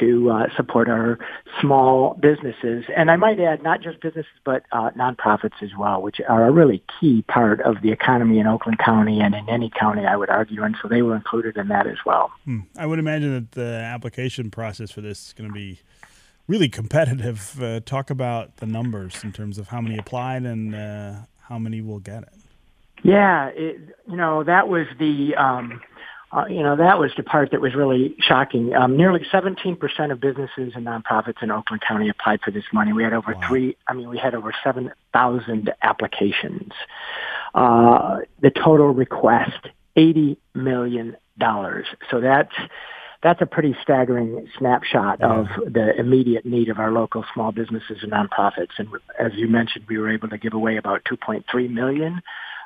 [0.00, 1.18] to uh, support our
[1.60, 2.84] small businesses.
[2.96, 6.50] And I might add, not just businesses, but uh, nonprofits as well, which are a
[6.50, 10.30] really key part of the economy in Oakland County and in any county, I would
[10.30, 10.62] argue.
[10.62, 12.30] And so they were included in that as well.
[12.44, 12.60] Hmm.
[12.76, 15.80] I would imagine that the application process for this is going to be
[16.46, 17.52] really competitive.
[17.64, 21.80] Uh, talk about the numbers in terms of how many applied and uh, how many
[21.80, 22.32] will get it.
[23.02, 25.34] Yeah, it, you know, that was the.
[25.36, 25.80] Um,
[26.34, 28.74] uh, you know, that was the part that was really shocking.
[28.74, 29.78] Um, nearly 17%
[30.10, 32.92] of businesses and nonprofits in Oakland County applied for this money.
[32.92, 33.40] We had over wow.
[33.46, 36.72] three, I mean, we had over 7,000 applications.
[37.54, 41.16] Uh, the total request, $80 million.
[42.10, 42.54] So that's,
[43.22, 45.40] that's a pretty staggering snapshot yeah.
[45.40, 48.72] of the immediate need of our local small businesses and nonprofits.
[48.78, 48.88] And
[49.20, 52.22] as you mentioned, we were able to give away about 2.3 million,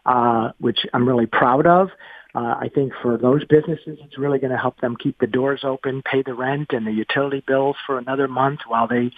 [0.07, 1.91] uh, which I'm really proud of.
[2.35, 5.61] Uh, I think for those businesses, it's really going to help them keep the doors
[5.65, 9.13] open, pay the rent and the utility bills for another month while they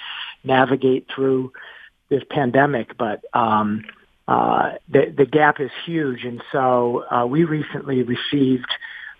[0.45, 1.53] navigate through
[2.09, 2.97] this pandemic.
[2.97, 3.85] But um,
[4.29, 8.71] uh, the, the gap is huge, and so uh, we recently received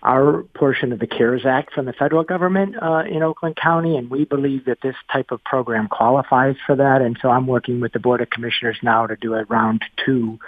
[0.03, 4.09] our portion of the CARES Act from the federal government uh, in Oakland County, and
[4.09, 7.01] we believe that this type of program qualifies for that.
[7.01, 10.39] And so I'm working with the Board of Commissioners now to do a round two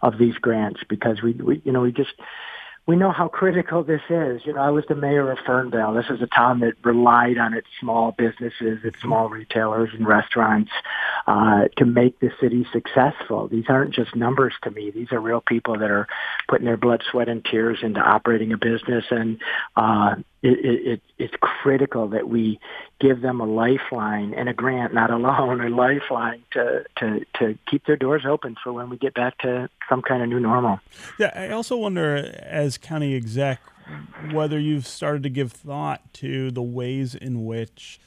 [0.00, 2.14] of these grants because we, we you know, we just
[2.86, 4.42] we know how critical this is.
[4.44, 5.94] You know, I was the mayor of Ferndale.
[5.94, 9.08] This is a town that relied on its small businesses, its mm-hmm.
[9.08, 10.72] small retailers and restaurants
[11.28, 13.46] uh, to make the city successful.
[13.46, 14.90] These aren't just numbers to me.
[14.90, 16.08] These are real people that are
[16.48, 19.40] putting their blood, sweat, and tears into operating a business, and
[19.76, 22.58] uh, it, it, it's critical that we
[23.00, 27.58] give them a lifeline and a grant, not a loan, a lifeline to, to, to
[27.70, 30.80] keep their doors open for when we get back to some kind of new normal.
[31.18, 33.60] Yeah, I also wonder, as county exec,
[34.32, 38.00] whether you've started to give thought to the ways in which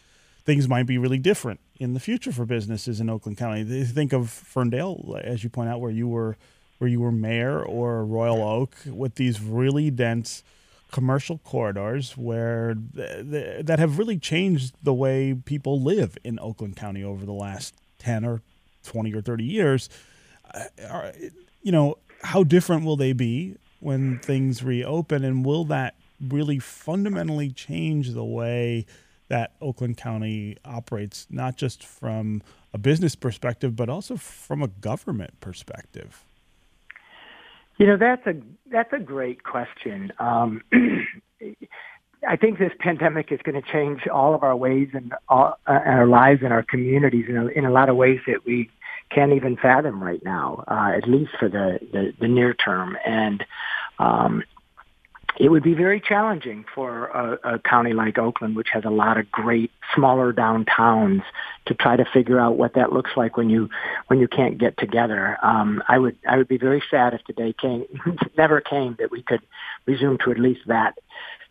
[0.44, 3.64] things might be really different in the future for businesses in Oakland County.
[3.64, 6.38] Think of Ferndale, as you point out, where you were
[6.78, 10.44] where you were mayor, or Royal Oak, with these really dense
[10.92, 16.76] commercial corridors where th- th- that have really changed the way people live in Oakland
[16.76, 18.42] County over the last 10 or
[18.84, 19.90] 20 or 30 years.
[20.54, 21.14] Uh, are,
[21.62, 27.50] you know, how different will they be when things reopen and will that really fundamentally
[27.52, 28.86] change the way
[29.28, 32.42] that Oakland County operates not just from
[32.74, 36.25] a business perspective but also from a government perspective?
[37.78, 38.36] You know, that's a
[38.72, 40.12] that's a great question.
[40.20, 40.62] Um,
[42.28, 45.72] I think this pandemic is going to change all of our ways and all, uh,
[45.86, 48.70] our lives and our communities in a, in a lot of ways that we
[49.12, 52.98] can't even fathom right now, uh, at least for the, the, the near term.
[53.06, 53.46] And
[54.00, 54.44] um,
[55.38, 59.18] it would be very challenging for a, a county like Oakland, which has a lot
[59.18, 61.24] of great smaller downtowns,
[61.66, 63.70] to try to figure out what that looks like when you
[64.08, 65.38] when you can't get together.
[65.42, 67.86] Um, I would I would be very sad if today came
[68.38, 69.42] never came that we could
[69.86, 70.98] resume to at least that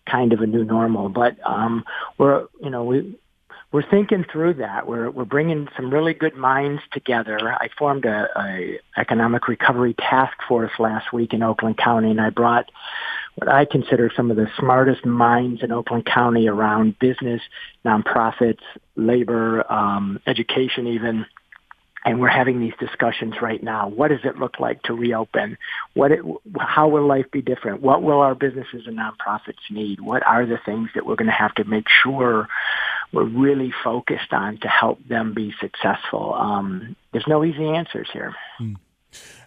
[0.06, 1.08] kind of a new normal.
[1.08, 1.84] But um,
[2.18, 3.18] we're you know we
[3.74, 4.86] we're thinking through that.
[4.86, 7.38] We're we're bringing some really good minds together.
[7.42, 12.30] I formed a, a economic recovery task force last week in Oakland County, and I
[12.30, 12.70] brought
[13.36, 17.40] what I consider some of the smartest minds in Oakland County around business,
[17.84, 18.62] nonprofits,
[18.96, 21.26] labor, um, education, even
[22.04, 23.88] and we're having these discussions right now.
[23.88, 25.56] What does it look like to reopen?
[25.94, 26.20] What it,
[26.60, 27.80] how will life be different?
[27.80, 30.00] What will our businesses and nonprofits need?
[30.00, 32.48] What are the things that we're going to have to make sure
[33.12, 36.34] we're really focused on to help them be successful?
[36.34, 38.34] Um, there's no easy answers here.
[38.58, 38.74] Hmm.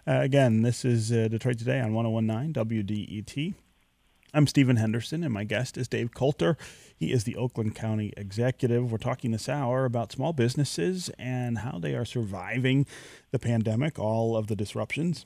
[0.06, 3.54] Uh, again, this is uh, Detroit Today on 1019 WDET.
[4.34, 6.58] I'm Stephen Henderson, and my guest is Dave Coulter.
[6.94, 8.92] He is the Oakland County Executive.
[8.92, 12.84] We're talking this hour about small businesses and how they are surviving
[13.30, 15.24] the pandemic, all of the disruptions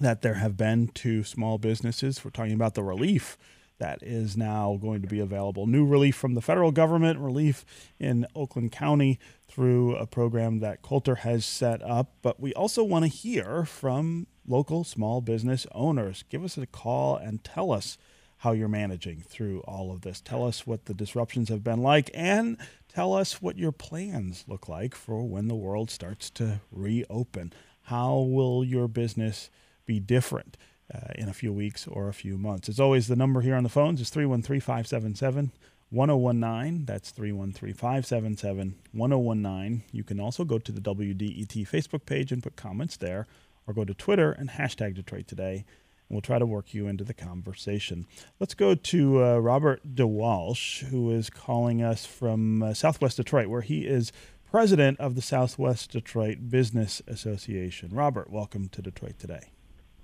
[0.00, 2.24] that there have been to small businesses.
[2.24, 3.38] We're talking about the relief
[3.78, 5.68] that is now going to be available.
[5.68, 7.64] New relief from the federal government, relief
[8.00, 12.16] in Oakland County through a program that Coulter has set up.
[12.22, 16.24] But we also want to hear from local small business owners.
[16.28, 17.96] Give us a call and tell us
[18.38, 20.20] how you're managing through all of this.
[20.20, 24.68] Tell us what the disruptions have been like and tell us what your plans look
[24.68, 27.52] like for when the world starts to reopen.
[27.82, 29.50] How will your business
[29.86, 30.56] be different
[30.92, 32.68] uh, in a few weeks or a few months?
[32.68, 35.52] As always, the number here on the phones is 313 577
[35.90, 36.84] 1019.
[36.84, 39.84] That's 313 577 1019.
[39.92, 43.26] You can also go to the WDET Facebook page and put comments there,
[43.66, 45.64] or go to Twitter and hashtag Detroit Today
[46.08, 48.06] we'll try to work you into the conversation.
[48.40, 53.62] Let's go to uh, Robert DeWalsh, who is calling us from uh, Southwest Detroit, where
[53.62, 54.12] he is
[54.50, 57.90] president of the Southwest Detroit Business Association.
[57.92, 59.50] Robert, welcome to Detroit today.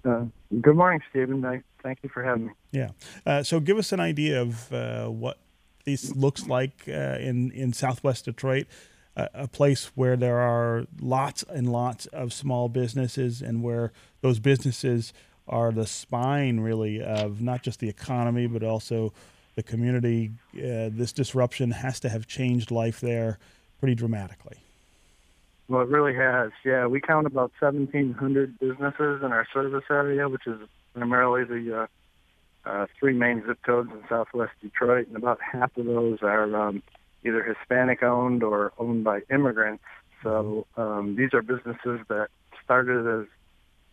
[0.05, 0.25] Uh,
[0.61, 1.45] good morning, Stephen.
[1.45, 2.53] I, thank you for having me.
[2.73, 2.91] Yeah.
[3.25, 5.39] Uh, so, give us an idea of uh, what
[5.85, 8.67] this looks like uh, in in Southwest Detroit
[9.17, 15.13] a, place where there are lots and lots of small businesses and where those businesses
[15.53, 19.13] are the spine really of not just the economy but also
[19.55, 20.33] the community.
[20.55, 23.39] Uh, this disruption has to have changed life there
[23.79, 24.57] pretty dramatically.
[25.69, 26.51] Well, it really has.
[26.65, 30.59] Yeah, we count about 1,700 businesses in our service area, which is
[30.95, 31.87] primarily the uh,
[32.69, 36.83] uh, three main zip codes in Southwest Detroit, and about half of those are um,
[37.25, 39.85] either Hispanic owned or owned by immigrants.
[40.23, 42.29] So um, these are businesses that
[42.65, 43.27] started as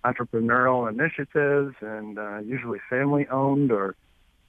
[0.04, 3.96] entrepreneurial initiatives and uh, usually family owned or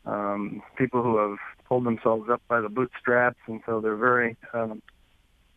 [0.07, 4.83] um, people who have pulled themselves up by the bootstraps, and so they're very, um,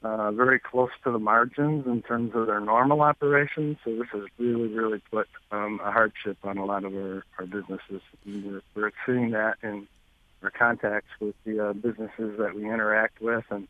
[0.04, 3.78] uh, very close to the margins in terms of their normal operations.
[3.84, 7.46] So this has really, really put um, a hardship on a lot of our, our
[7.46, 8.02] businesses.
[8.26, 9.88] And we're, we're seeing that in
[10.42, 13.68] our contacts with the uh, businesses that we interact with, and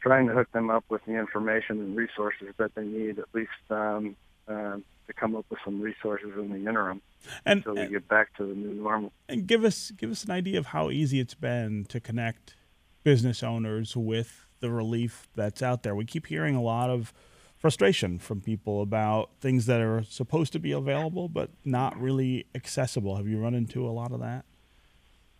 [0.00, 3.50] trying to hook them up with the information and resources that they need, at least
[3.70, 4.14] um,
[4.48, 4.76] uh,
[5.06, 7.00] to come up with some resources in the interim
[7.44, 9.12] and, until we get back to the new normal.
[9.28, 12.54] And give us give us an idea of how easy it's been to connect
[13.02, 15.94] business owners with the relief that's out there.
[15.94, 17.12] We keep hearing a lot of
[17.56, 23.16] frustration from people about things that are supposed to be available but not really accessible.
[23.16, 24.44] Have you run into a lot of that?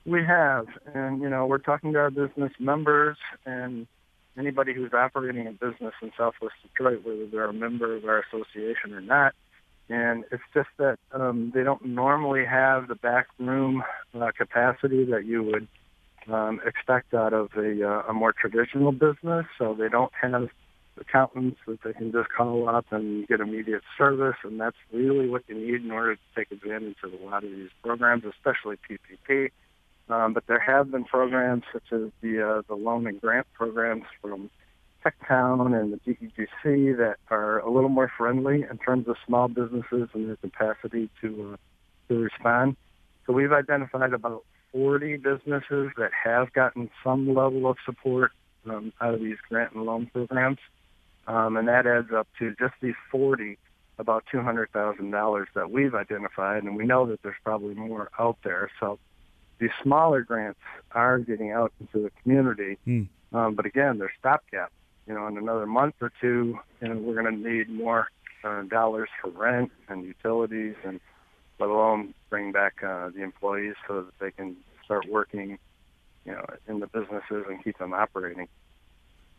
[0.06, 3.86] We have, and you know, we're talking to our business members and
[4.38, 8.92] anybody who's operating a business in Southwest Detroit, whether they're a member of our association
[8.92, 9.34] or not,
[9.88, 13.82] and it's just that um, they don't normally have the back room
[14.14, 15.68] uh, capacity that you would
[16.32, 19.44] um, expect out of a, uh, a more traditional business.
[19.58, 20.48] So they don't have
[20.98, 25.42] accountants that they can just call up and get immediate service, and that's really what
[25.48, 29.50] you need in order to take advantage of a lot of these programs, especially PPP.
[30.08, 34.04] Um, but there have been programs such as the uh, the loan and grant programs
[34.20, 34.50] from
[35.04, 40.08] TechTown and the DEGC that are a little more friendly in terms of small businesses
[40.12, 41.56] and their capacity to uh,
[42.08, 42.76] to respond.
[43.26, 48.32] So we've identified about 40 businesses that have gotten some level of support
[48.68, 50.58] um, out of these grant and loan programs,
[51.26, 53.56] um, and that adds up to just these 40
[53.98, 58.70] about $200,000 that we've identified, and we know that there's probably more out there.
[58.80, 58.98] So
[59.58, 60.60] these smaller grants
[60.92, 63.08] are getting out into the community, mm.
[63.32, 64.72] um, but again, they're stopgap
[65.06, 68.08] you know, in another month or two, you know, we're going to need more
[68.42, 71.00] uh, dollars for rent and utilities, and
[71.58, 75.58] let alone bring back uh, the employees so that they can start working,
[76.24, 78.48] you know, in the businesses and keep them operating.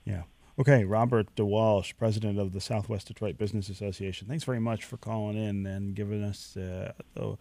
[0.06, 0.24] Yeah.
[0.58, 4.28] Okay, Robert DeWalsh, president of the Southwest Detroit Business Association.
[4.28, 7.38] Thanks very much for calling in and giving us uh, the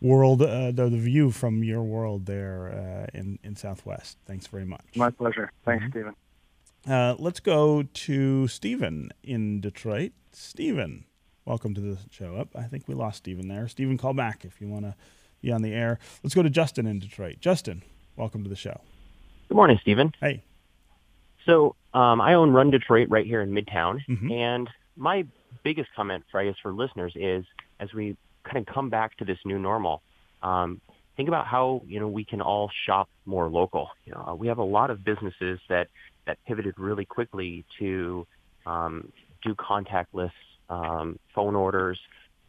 [0.00, 4.18] world, uh, the, the, view from your world there uh, in in Southwest.
[4.26, 4.84] Thanks very much.
[4.94, 5.52] My pleasure.
[5.64, 5.90] Thanks, mm-hmm.
[5.92, 6.14] Stephen.
[6.88, 10.12] Uh, let's go to Stephen in Detroit.
[10.32, 11.04] Stephen,
[11.44, 12.36] welcome to the show.
[12.36, 13.66] Up, I think we lost Stephen there.
[13.68, 14.94] Stephen, call back if you want to
[15.40, 15.98] be on the air.
[16.22, 17.36] Let's go to Justin in Detroit.
[17.40, 17.82] Justin,
[18.16, 18.80] welcome to the show.
[19.48, 20.12] Good morning, Stephen.
[20.20, 20.42] Hey.
[21.44, 24.32] So um, I own Run Detroit right here in Midtown, Mhm.
[24.32, 25.24] and my
[25.64, 27.44] biggest comment for I guess for listeners is
[27.80, 28.16] as we
[28.46, 30.02] kind of come back to this new normal,
[30.42, 30.80] um,
[31.16, 33.90] think about how you know we can all shop more local.
[34.04, 35.88] You know, we have a lot of businesses that
[36.26, 38.26] that pivoted really quickly to
[38.66, 40.32] um, do contactless
[40.68, 41.98] um, phone orders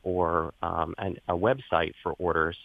[0.04, 2.58] or um, an, a website for orders.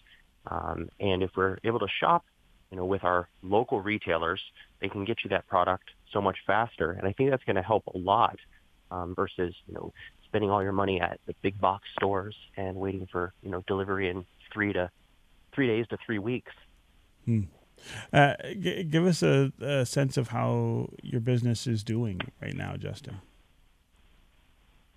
[0.47, 2.25] Um, and if we're able to shop,
[2.71, 4.41] you know, with our local retailers,
[4.81, 6.93] they can get you that product so much faster.
[6.93, 8.39] And I think that's going to help a lot
[8.91, 9.93] um, versus, you know,
[10.33, 14.09] spending all your money at the big box stores and waiting for, you know, delivery
[14.09, 14.91] in three to
[15.55, 16.53] three days to three weeks.
[18.13, 22.77] Uh, g- give us a, a sense of how your business is doing right now,
[22.77, 23.17] Justin.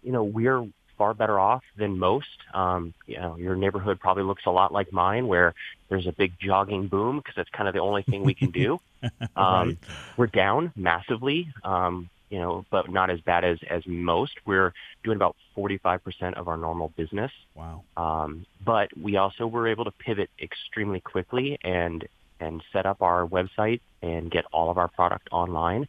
[0.01, 0.65] you know, we're
[0.97, 2.27] far better off than most.
[2.53, 5.53] Um, you know, your neighborhood probably looks a lot like mine, where
[5.89, 8.79] there's a big jogging boom because that's kind of the only thing we can do.
[9.36, 9.77] Um, Right.
[10.17, 14.34] We're down massively, um, you know, but not as bad as as most.
[14.45, 14.73] We're
[15.03, 17.32] doing about 45% of our normal business.
[17.53, 17.84] Wow.
[17.95, 22.07] Um, but we also were able to pivot extremely quickly and
[22.39, 25.88] and set up our website and get all of our product online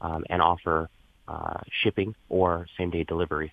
[0.00, 0.88] um, and offer
[1.26, 3.52] uh, shipping or same day delivery.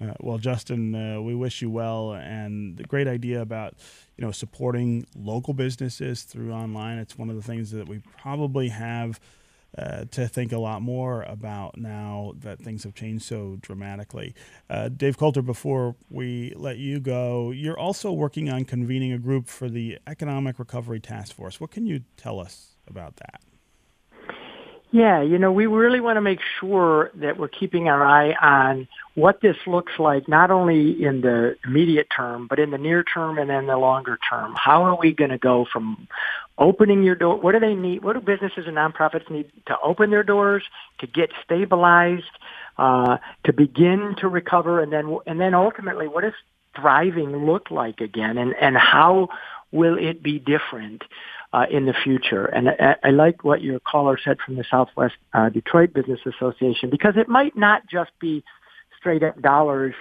[0.00, 3.74] Uh, well, Justin, uh, we wish you well, and the great idea about
[4.16, 6.98] you know supporting local businesses through online.
[6.98, 9.20] It's one of the things that we probably have
[9.76, 14.34] uh, to think a lot more about now that things have changed so dramatically.
[14.70, 19.48] Uh, Dave Coulter, before we let you go, you're also working on convening a group
[19.48, 21.60] for the Economic Recovery Task Force.
[21.60, 23.40] What can you tell us about that?
[24.94, 28.86] Yeah, you know, we really want to make sure that we're keeping our eye on
[29.16, 33.36] what this looks like, not only in the immediate term, but in the near term
[33.36, 34.54] and then the longer term.
[34.54, 36.06] How are we going to go from
[36.58, 37.40] opening your door?
[37.40, 38.04] What do they need?
[38.04, 40.62] What do businesses and nonprofits need to open their doors,
[41.00, 42.22] to get stabilized,
[42.78, 43.16] uh,
[43.46, 46.34] to begin to recover, and then and then ultimately, what does
[46.76, 49.30] thriving look like again, and and how
[49.72, 51.02] will it be different?
[51.54, 52.46] Uh, in the future.
[52.46, 56.90] And I, I like what your caller said from the Southwest uh, Detroit Business Association
[56.90, 58.42] because it might not just be
[58.98, 59.94] straight up dollars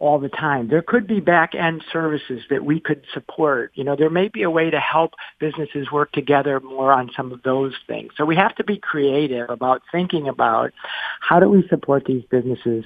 [0.00, 0.68] all the time.
[0.68, 3.70] There could be back end services that we could support.
[3.74, 7.32] You know, there may be a way to help businesses work together more on some
[7.32, 8.12] of those things.
[8.16, 10.72] So we have to be creative about thinking about
[11.20, 12.84] how do we support these businesses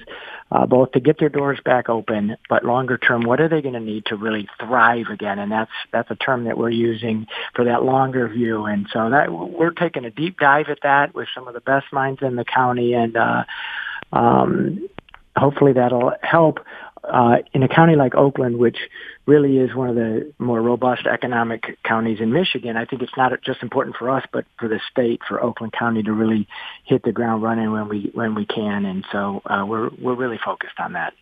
[0.51, 3.73] uh, both to get their doors back open, but longer term, what are they going
[3.73, 5.39] to need to really thrive again?
[5.39, 8.65] And that's that's a term that we're using for that longer view.
[8.65, 11.85] And so that we're taking a deep dive at that with some of the best
[11.93, 13.43] minds in the county, and uh,
[14.11, 14.89] um,
[15.37, 16.59] hopefully that'll help
[17.07, 18.77] uh, in a county like Oakland, which
[19.25, 23.31] really is one of the more robust economic counties in Michigan, I think it's not
[23.43, 26.47] just important for us, but for the state, for Oakland County to really
[26.83, 30.39] hit the ground running when we when we can, and so uh, we're we're really
[30.43, 31.13] focused on that.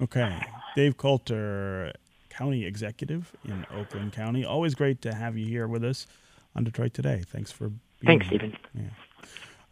[0.00, 0.38] Okay.
[0.74, 1.92] Dave Coulter,
[2.28, 4.44] County Executive in Oakland County.
[4.44, 6.06] Always great to have you here with us
[6.54, 7.22] on Detroit Today.
[7.26, 8.38] Thanks for being Thanks, here.
[8.38, 8.90] Stephen.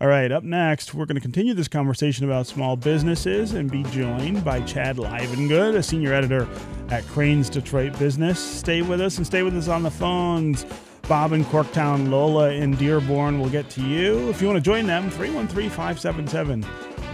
[0.00, 3.84] All right, up next, we're going to continue this conversation about small businesses and be
[3.84, 6.48] joined by Chad Livengood, a senior editor
[6.90, 8.40] at Crain's Detroit Business.
[8.40, 10.66] Stay with us and stay with us on the phones.
[11.02, 14.28] Bob in Corktown, Lola in Dearborn will get to you.
[14.30, 16.62] If you want to join them, 313 577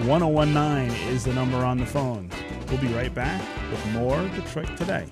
[0.06, 2.30] 1019 is the number on the phone.
[2.70, 5.06] We'll be right back with more Detroit Today.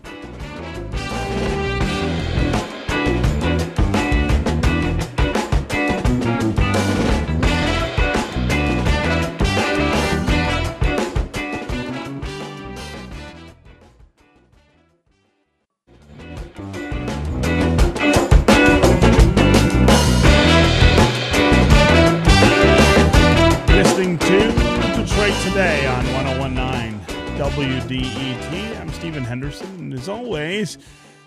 [30.09, 30.79] As always,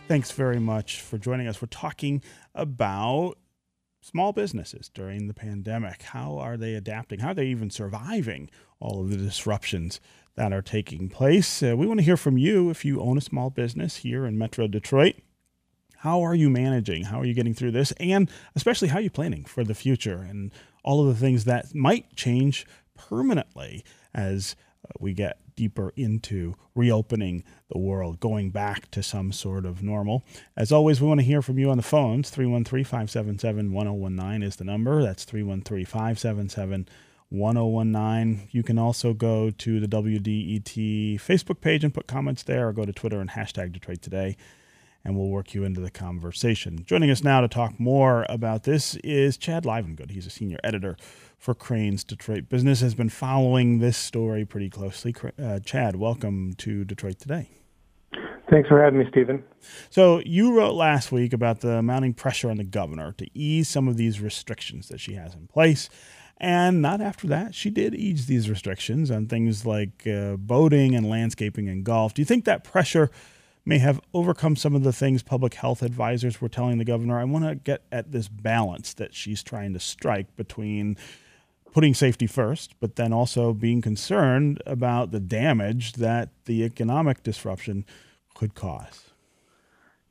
[0.07, 1.61] thanks very much for joining us.
[1.61, 2.23] We're talking
[2.55, 3.35] about
[4.01, 6.01] small businesses during the pandemic.
[6.01, 7.19] How are they adapting?
[7.19, 10.01] How are they even surviving all of the disruptions
[10.33, 11.61] that are taking place?
[11.61, 14.35] Uh, we want to hear from you if you own a small business here in
[14.35, 15.13] Metro Detroit.
[15.97, 17.03] How are you managing?
[17.03, 17.91] How are you getting through this?
[17.99, 20.51] And especially, how are you planning for the future and
[20.83, 22.65] all of the things that might change
[22.95, 24.55] permanently as
[24.99, 30.23] we get deeper into reopening the world, going back to some sort of normal.
[30.55, 32.29] As always, we want to hear from you on the phones.
[32.29, 35.01] 313 577 1019 is the number.
[35.01, 36.87] That's 313 577
[37.29, 38.49] 1019.
[38.51, 42.85] You can also go to the WDET Facebook page and put comments there, or go
[42.85, 44.35] to Twitter and hashtag Detroit Today.
[45.03, 46.83] and we'll work you into the conversation.
[46.85, 50.11] Joining us now to talk more about this is Chad Livengood.
[50.11, 50.95] He's a senior editor
[51.37, 55.15] for Crain's Detroit Business, has been following this story pretty closely.
[55.41, 57.49] Uh, Chad, welcome to Detroit Today.
[58.51, 59.41] Thanks for having me, Stephen.
[59.89, 63.87] So, you wrote last week about the mounting pressure on the governor to ease some
[63.87, 65.89] of these restrictions that she has in place.
[66.35, 71.09] And not after that, she did ease these restrictions on things like uh, boating and
[71.09, 72.13] landscaping and golf.
[72.13, 73.09] Do you think that pressure
[73.63, 77.17] may have overcome some of the things public health advisors were telling the governor?
[77.17, 80.97] I want to get at this balance that she's trying to strike between
[81.71, 87.85] putting safety first, but then also being concerned about the damage that the economic disruption
[88.41, 89.11] could cause.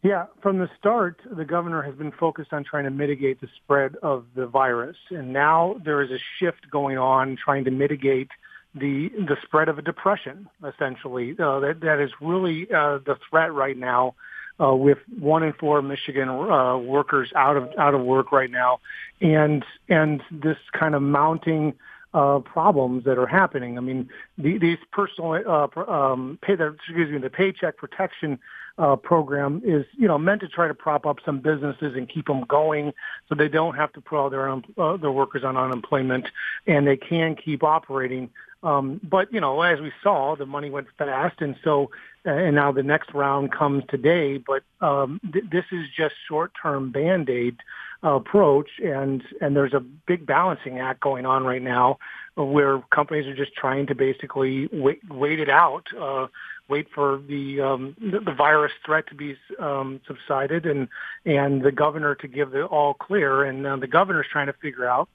[0.02, 3.96] Yeah, from the start, the governor has been focused on trying to mitigate the spread
[4.04, 4.96] of the virus.
[5.10, 8.28] And now there is a shift going on trying to mitigate
[8.72, 11.32] the the spread of a depression, essentially.
[11.32, 14.14] Uh, that that is really uh, the threat right now,
[14.62, 18.78] uh, with one in four Michigan uh, workers out of out of work right now,
[19.20, 21.74] and and this kind of mounting
[22.12, 23.78] uh, problems that are happening.
[23.78, 28.38] I mean, the, these personal uh, um, pay the excuse me the paycheck protection
[28.78, 32.26] uh, program is you know meant to try to prop up some businesses and keep
[32.26, 32.92] them going
[33.28, 36.26] so they don't have to put all their uh, their workers on unemployment
[36.66, 38.30] and they can keep operating.
[38.62, 41.90] Um, but you know, as we saw, the money went fast, and so
[42.26, 44.36] uh, and now the next round comes today.
[44.36, 47.56] But um, th- this is just short-term band-aid
[48.04, 51.98] uh, approach, and and there's a big balancing act going on right now,
[52.36, 56.26] where companies are just trying to basically wait wait it out, uh,
[56.68, 60.88] wait for the, um, the the virus threat to be um, subsided, and
[61.24, 64.86] and the governor to give the all clear, and uh, the governor's trying to figure
[64.86, 65.08] out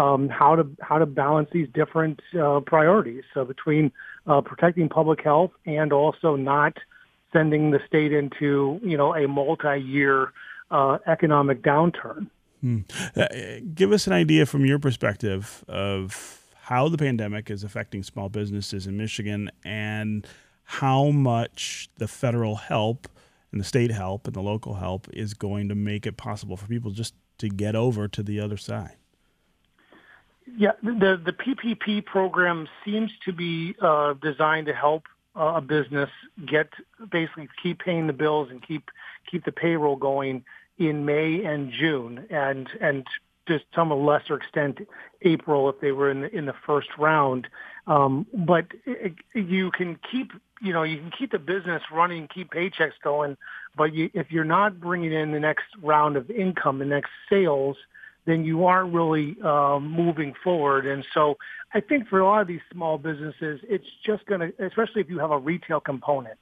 [0.00, 3.24] um, how to how to balance these different uh, priorities.
[3.34, 3.92] So between
[4.26, 6.78] uh, protecting public health and also not
[7.32, 10.32] sending the state into you know a multi-year
[10.70, 12.28] uh, economic downturn.
[12.62, 12.80] Hmm.
[13.16, 13.26] Uh,
[13.74, 18.86] give us an idea from your perspective of how the pandemic is affecting small businesses
[18.86, 20.26] in Michigan and
[20.64, 23.08] how much the federal help
[23.50, 26.66] and the state help and the local help is going to make it possible for
[26.66, 28.96] people just to get over to the other side.
[30.46, 35.04] Yeah, the the PPP program seems to be uh, designed to help
[35.36, 36.10] uh, a business
[36.46, 36.68] get
[37.10, 38.90] basically keep paying the bills and keep
[39.30, 40.44] keep the payroll going
[40.78, 43.06] in May and June, and and
[43.46, 44.78] to some lesser extent
[45.22, 47.46] April if they were in the in the first round.
[47.86, 52.50] Um, but it, you can keep you know you can keep the business running, keep
[52.50, 53.36] paychecks going,
[53.76, 57.76] but you, if you're not bringing in the next round of income, the next sales,
[58.30, 60.86] then you aren't really uh, moving forward.
[60.86, 61.36] And so
[61.74, 65.10] I think for a lot of these small businesses, it's just going to, especially if
[65.10, 66.38] you have a retail component,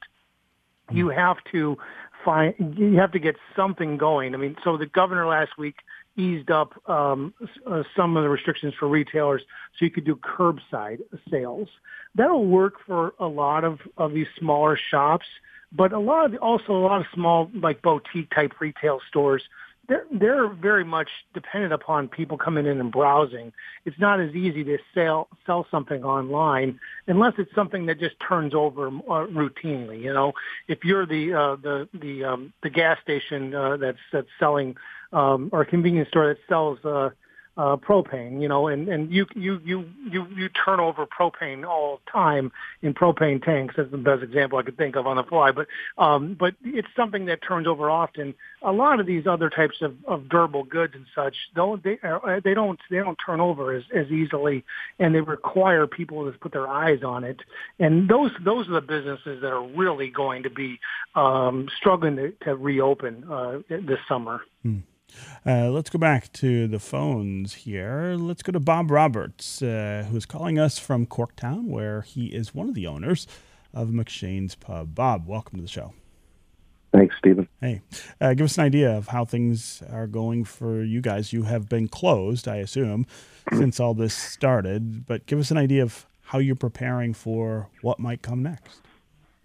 [0.91, 1.77] you have to
[2.25, 4.33] find, you have to get something going.
[4.33, 5.75] I mean, so the governor last week
[6.17, 7.33] eased up um,
[7.65, 9.41] uh, some of the restrictions for retailers
[9.77, 11.69] so you could do curbside sales.
[12.15, 15.27] That'll work for a lot of, of these smaller shops,
[15.71, 19.43] but a lot of, also a lot of small like boutique type retail stores
[19.89, 23.51] they're they're very much dependent upon people coming in and browsing.
[23.85, 28.53] It's not as easy to sell sell something online unless it's something that just turns
[28.53, 30.01] over uh, routinely.
[30.01, 30.33] You know,
[30.67, 34.77] if you're the uh, the the um, the gas station uh, that's that's selling
[35.11, 37.09] um, or a convenience store that sells uh,
[37.59, 41.99] uh, propane, you know, and, and you, you, you, you, you turn over propane all
[42.05, 43.75] the time in propane tanks.
[43.75, 45.51] That's the best example I could think of on the fly.
[45.51, 48.33] But, um, but it's something that turns over often.
[48.61, 52.39] A lot of these other types of, of durable goods and such, don't, they, uh,
[52.41, 54.63] they don't, they don't turn over as, as easily
[54.97, 57.41] and they require people to put their eyes on it.
[57.77, 60.79] And those, those are the businesses that are really going to be,
[61.13, 64.43] um, struggling to, to reopen, uh, this summer.
[64.63, 64.79] Hmm.
[65.45, 68.15] Uh, let's go back to the phones here.
[68.17, 72.69] Let's go to Bob Roberts, uh, who's calling us from Corktown, where he is one
[72.69, 73.27] of the owners
[73.73, 74.95] of McShane's Pub.
[74.95, 75.93] Bob, welcome to the show.
[76.93, 77.47] Thanks, Stephen.
[77.61, 77.81] Hey,
[78.19, 81.31] uh, give us an idea of how things are going for you guys.
[81.31, 83.05] You have been closed, I assume,
[83.53, 87.99] since all this started, but give us an idea of how you're preparing for what
[87.99, 88.81] might come next.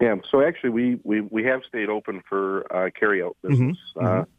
[0.00, 3.76] Yeah, so actually, we, we, we have stayed open for uh, carryout business.
[3.96, 4.06] Mm-hmm.
[4.06, 4.30] Mm-hmm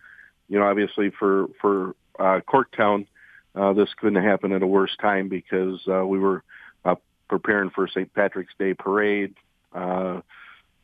[0.47, 3.07] you know, obviously for for uh, Corktown,
[3.55, 6.43] uh, this couldn't happen at a worse time because uh, we were
[6.83, 6.95] uh,
[7.29, 8.13] preparing for St.
[8.13, 9.33] Patrick's Day parade,
[9.73, 10.21] uh,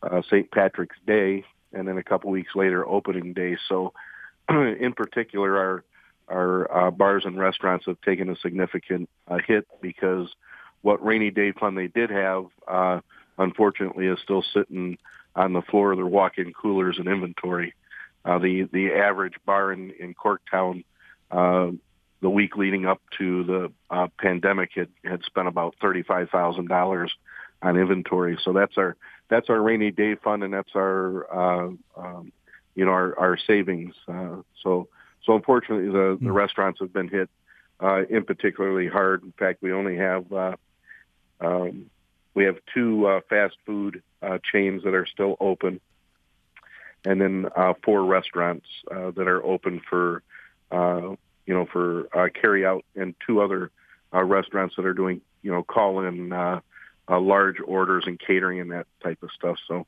[0.03, 0.49] uh, St.
[0.51, 1.43] Patrick's Day,
[1.73, 3.57] and then a couple weeks later, opening day.
[3.67, 3.93] So,
[4.49, 5.83] in particular, our
[6.27, 10.29] our uh, bars and restaurants have taken a significant uh, hit because
[10.81, 13.01] what rainy day fund they did have, uh,
[13.37, 14.97] unfortunately, is still sitting
[15.35, 17.73] on the floor of their walk-in coolers and inventory.
[18.25, 20.83] Uh, the the average bar in in Corktown
[21.31, 21.71] uh,
[22.21, 26.67] the week leading up to the uh, pandemic had had spent about thirty five thousand
[26.67, 27.11] dollars
[27.61, 28.37] on inventory.
[28.43, 28.95] So that's our
[29.29, 32.31] that's our rainy day fund, and that's our uh, um,
[32.75, 33.95] you know our our savings.
[34.07, 34.87] Uh, so
[35.25, 37.29] so unfortunately, the the restaurants have been hit
[37.81, 39.23] uh, in particularly hard.
[39.23, 40.55] In fact, we only have uh,
[41.39, 41.89] um,
[42.33, 45.81] we have two uh, fast food uh, chains that are still open,
[47.05, 50.23] and then uh, four restaurants uh, that are open for
[50.71, 53.71] uh, you know for uh, carry out, and two other
[54.13, 56.59] uh, restaurants that are doing you know call in uh,
[57.09, 59.57] uh, large orders and catering and that type of stuff.
[59.67, 59.85] So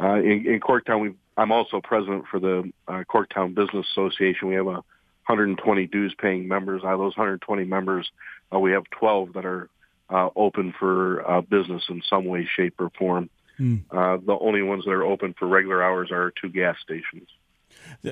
[0.00, 4.48] uh, in, in Corktown, we I'm also president for the uh, Corktown Business Association.
[4.48, 4.82] We have a
[5.26, 6.82] 120 dues paying members.
[6.82, 8.10] Out of those 120 members,
[8.52, 9.68] uh, we have 12 that are
[10.10, 13.30] uh, open for uh, business in some way, shape, or form.
[13.60, 13.82] Mm.
[13.90, 17.28] Uh, the only ones that are open for regular hours are two gas stations.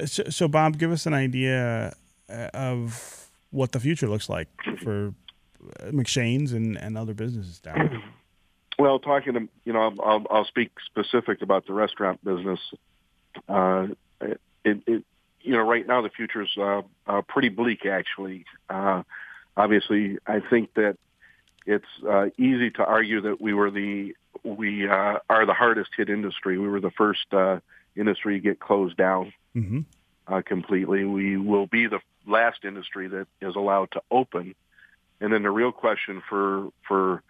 [0.06, 1.94] So, so, Bob, give us an idea
[2.28, 4.48] uh, of what the future looks like
[4.82, 5.14] for
[5.80, 8.02] uh, McShane's and, and other businesses down there.
[8.80, 12.60] Well, talking to you know, I'll, I'll speak specific about the restaurant business.
[13.48, 13.88] Uh,
[14.20, 15.04] it, it,
[15.40, 17.86] you know, right now the future is uh, uh, pretty bleak.
[17.86, 19.02] Actually, uh,
[19.56, 20.96] obviously, I think that
[21.66, 24.14] it's uh, easy to argue that we were the
[24.44, 26.58] we uh, are the hardest hit industry.
[26.58, 27.60] We were the first uh,
[27.96, 29.80] industry to get closed down mm-hmm.
[30.26, 31.04] uh, completely.
[31.04, 34.54] We will be the last industry that is allowed to open.
[35.20, 37.22] And then the real question for for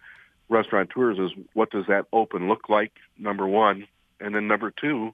[0.49, 2.91] restaurateurs is what does that open look like?
[3.17, 3.87] Number one,
[4.19, 5.13] and then number two,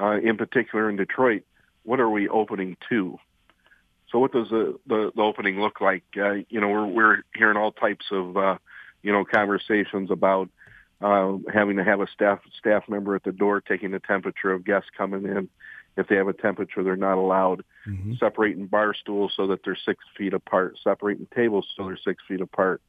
[0.00, 1.42] uh, in particular in Detroit,
[1.84, 3.18] what are we opening to?
[4.10, 6.04] So what does the, the, the opening look like?
[6.16, 8.58] Uh, you know, we're, we're hearing all types of, uh,
[9.02, 10.48] you know, conversations about
[11.00, 14.64] uh, having to have a staff staff member at the door taking the temperature of
[14.64, 15.48] guests coming in.
[15.96, 17.64] If they have a temperature, they're not allowed.
[17.86, 18.14] Mm-hmm.
[18.20, 20.76] Separating bar stools so that they're six feet apart.
[20.82, 22.80] Separating tables so they're six feet apart.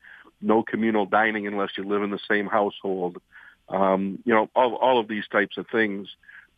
[0.42, 3.20] No communal dining unless you live in the same household.
[3.68, 6.08] Um, you know, all, all of these types of things.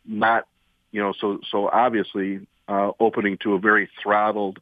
[0.04, 0.46] Not,
[0.90, 4.58] you know, so so obviously uh, opening to a very throttled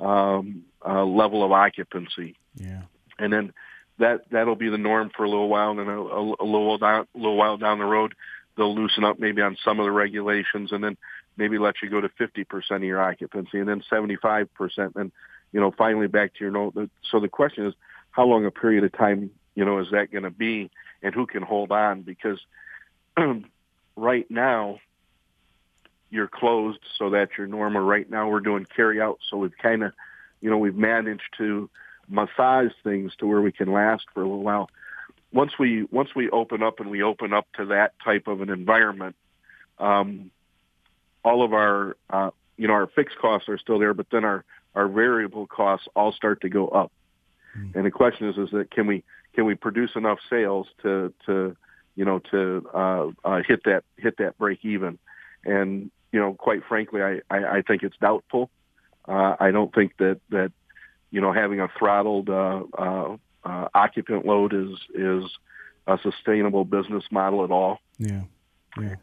[0.00, 2.36] um, uh, level of occupancy.
[2.54, 2.82] Yeah.
[3.18, 3.52] And then
[3.98, 6.78] that that'll be the norm for a little while, and then a, a, a little
[6.78, 8.14] down, a little while down the road,
[8.56, 10.96] they'll loosen up maybe on some of the regulations, and then
[11.36, 14.48] maybe let you go to 50% of your occupancy, and then 75%,
[14.96, 15.12] and
[15.52, 16.74] you know finally back to your note.
[17.10, 17.74] So the question is,
[18.10, 20.70] how long a period of time you know is that going to be,
[21.02, 22.02] and who can hold on?
[22.02, 22.40] Because
[23.96, 24.78] right now
[26.10, 27.82] you're closed, so that's your normal.
[27.82, 29.92] Right now we're doing carry out, so we've kind of,
[30.40, 31.68] you know, we've managed to
[32.08, 34.70] massage things to where we can last for a little while.
[35.32, 38.50] Once we once we open up and we open up to that type of an
[38.50, 39.14] environment,
[39.78, 40.30] um,
[41.24, 44.44] all of our uh, you know our fixed costs are still there, but then our
[44.74, 46.92] our variable costs all start to go up.
[47.56, 47.74] Mm.
[47.76, 49.04] And the question is, is that can we
[49.34, 51.56] can we produce enough sales to to
[51.94, 54.98] you know to uh, uh, hit that hit that break even?
[55.44, 58.50] And you know, quite frankly, I I, I think it's doubtful.
[59.06, 60.52] Uh, I don't think that that
[61.10, 65.24] you know having a throttled uh, uh, uh, occupant load is is
[65.86, 67.78] a sustainable business model at all.
[67.98, 68.22] Yeah,
[68.80, 68.96] yeah.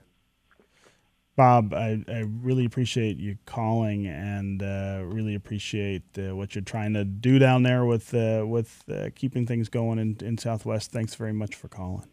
[1.35, 6.93] Bob, I, I really appreciate you calling and uh, really appreciate uh, what you're trying
[6.93, 10.91] to do down there with uh, with uh, keeping things going in, in Southwest.
[10.91, 12.07] Thanks very much for calling.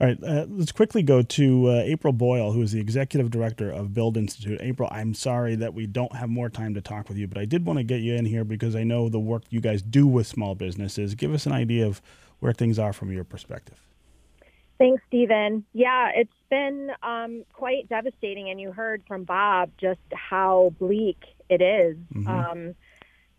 [0.00, 3.70] All right, uh, let's quickly go to uh, April Boyle, who is the executive director
[3.70, 4.58] of Build Institute.
[4.62, 7.44] April, I'm sorry that we don't have more time to talk with you, but I
[7.44, 10.06] did want to get you in here because I know the work you guys do
[10.06, 11.14] with small businesses.
[11.14, 12.00] Give us an idea of
[12.38, 13.76] where things are from your perspective.
[14.78, 15.66] Thanks, Stephen.
[15.74, 21.60] Yeah, it's been um, quite devastating, and you heard from Bob just how bleak it
[21.60, 21.98] is.
[22.14, 22.26] Mhm.
[22.26, 22.74] Um,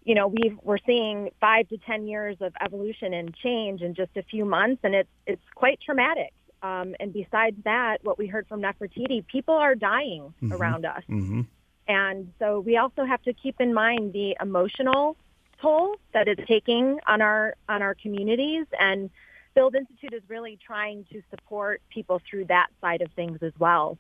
[0.04, 4.16] you know, we we're seeing five to ten years of evolution and change in just
[4.16, 6.32] a few months, and it's it's quite traumatic.
[6.64, 10.52] Um, and besides that, what we heard from Nefertiti, people are dying Mhm.
[10.60, 11.04] around us.
[11.10, 11.42] Mm-hmm.
[11.88, 15.18] And so we also have to keep in mind the emotional
[15.62, 19.10] toll that it's taking on our on our communities and
[19.54, 23.98] Build Institute is really trying to support people through that side of things as well.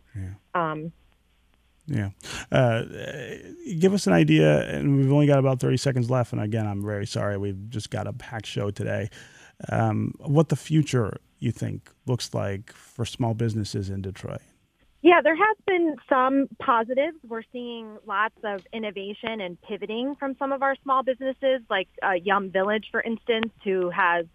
[0.55, 0.93] Um,
[1.87, 2.11] Yeah.
[2.51, 2.83] Uh,
[3.79, 6.31] give us an idea, and we've only got about 30 seconds left.
[6.31, 7.37] And again, I'm very sorry.
[7.37, 9.09] We've just got a packed show today.
[9.67, 14.41] Um, what the future, you think, looks like for small businesses in Detroit?
[15.03, 17.17] yeah, there has been some positives.
[17.27, 22.11] We're seeing lots of innovation and pivoting from some of our small businesses, like uh,
[22.23, 24.27] Yum Village, for instance, who has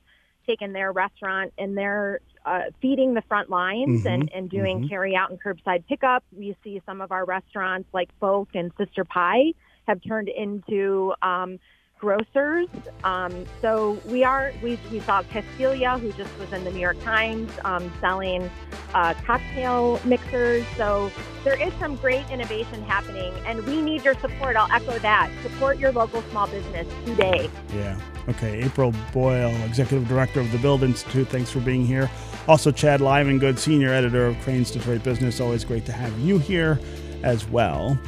[0.44, 4.88] taken their restaurant in their uh, feeding the front lines Mhm, and, and doing mhm.
[4.88, 6.24] carry out and curbside pickup.
[6.32, 9.52] We see some of our restaurants like Folk and Sister Pie
[9.86, 11.60] have turned into um,
[11.98, 12.68] grocers.
[13.04, 17.00] Um, so we are we, we saw Castalia, who just was in the New York
[17.02, 18.50] Times, um, selling
[18.94, 20.64] uh, cocktail mixers.
[20.76, 21.10] So
[21.44, 24.56] there is some great innovation happening, and we need your support.
[24.56, 25.30] I'll echo that.
[25.42, 27.50] Support your local small business today.
[27.74, 27.98] Yeah.
[28.28, 28.62] Okay.
[28.62, 31.28] April Boyle, Executive Director of the Build Institute.
[31.28, 32.10] Thanks for being here.
[32.48, 35.40] Also, Chad Livengood, Senior Editor of Crain's Detroit Business.
[35.40, 36.78] Always great to have you here
[37.22, 37.98] as well.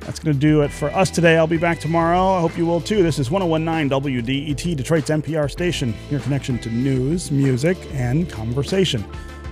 [0.00, 1.36] That's going to do it for us today.
[1.36, 2.34] I'll be back tomorrow.
[2.34, 3.02] I hope you will too.
[3.02, 9.04] This is 1019 WDET, Detroit's NPR station, your connection to news, music, and conversation.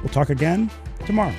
[0.02, 0.70] We'll talk again
[1.06, 1.34] tomorrow.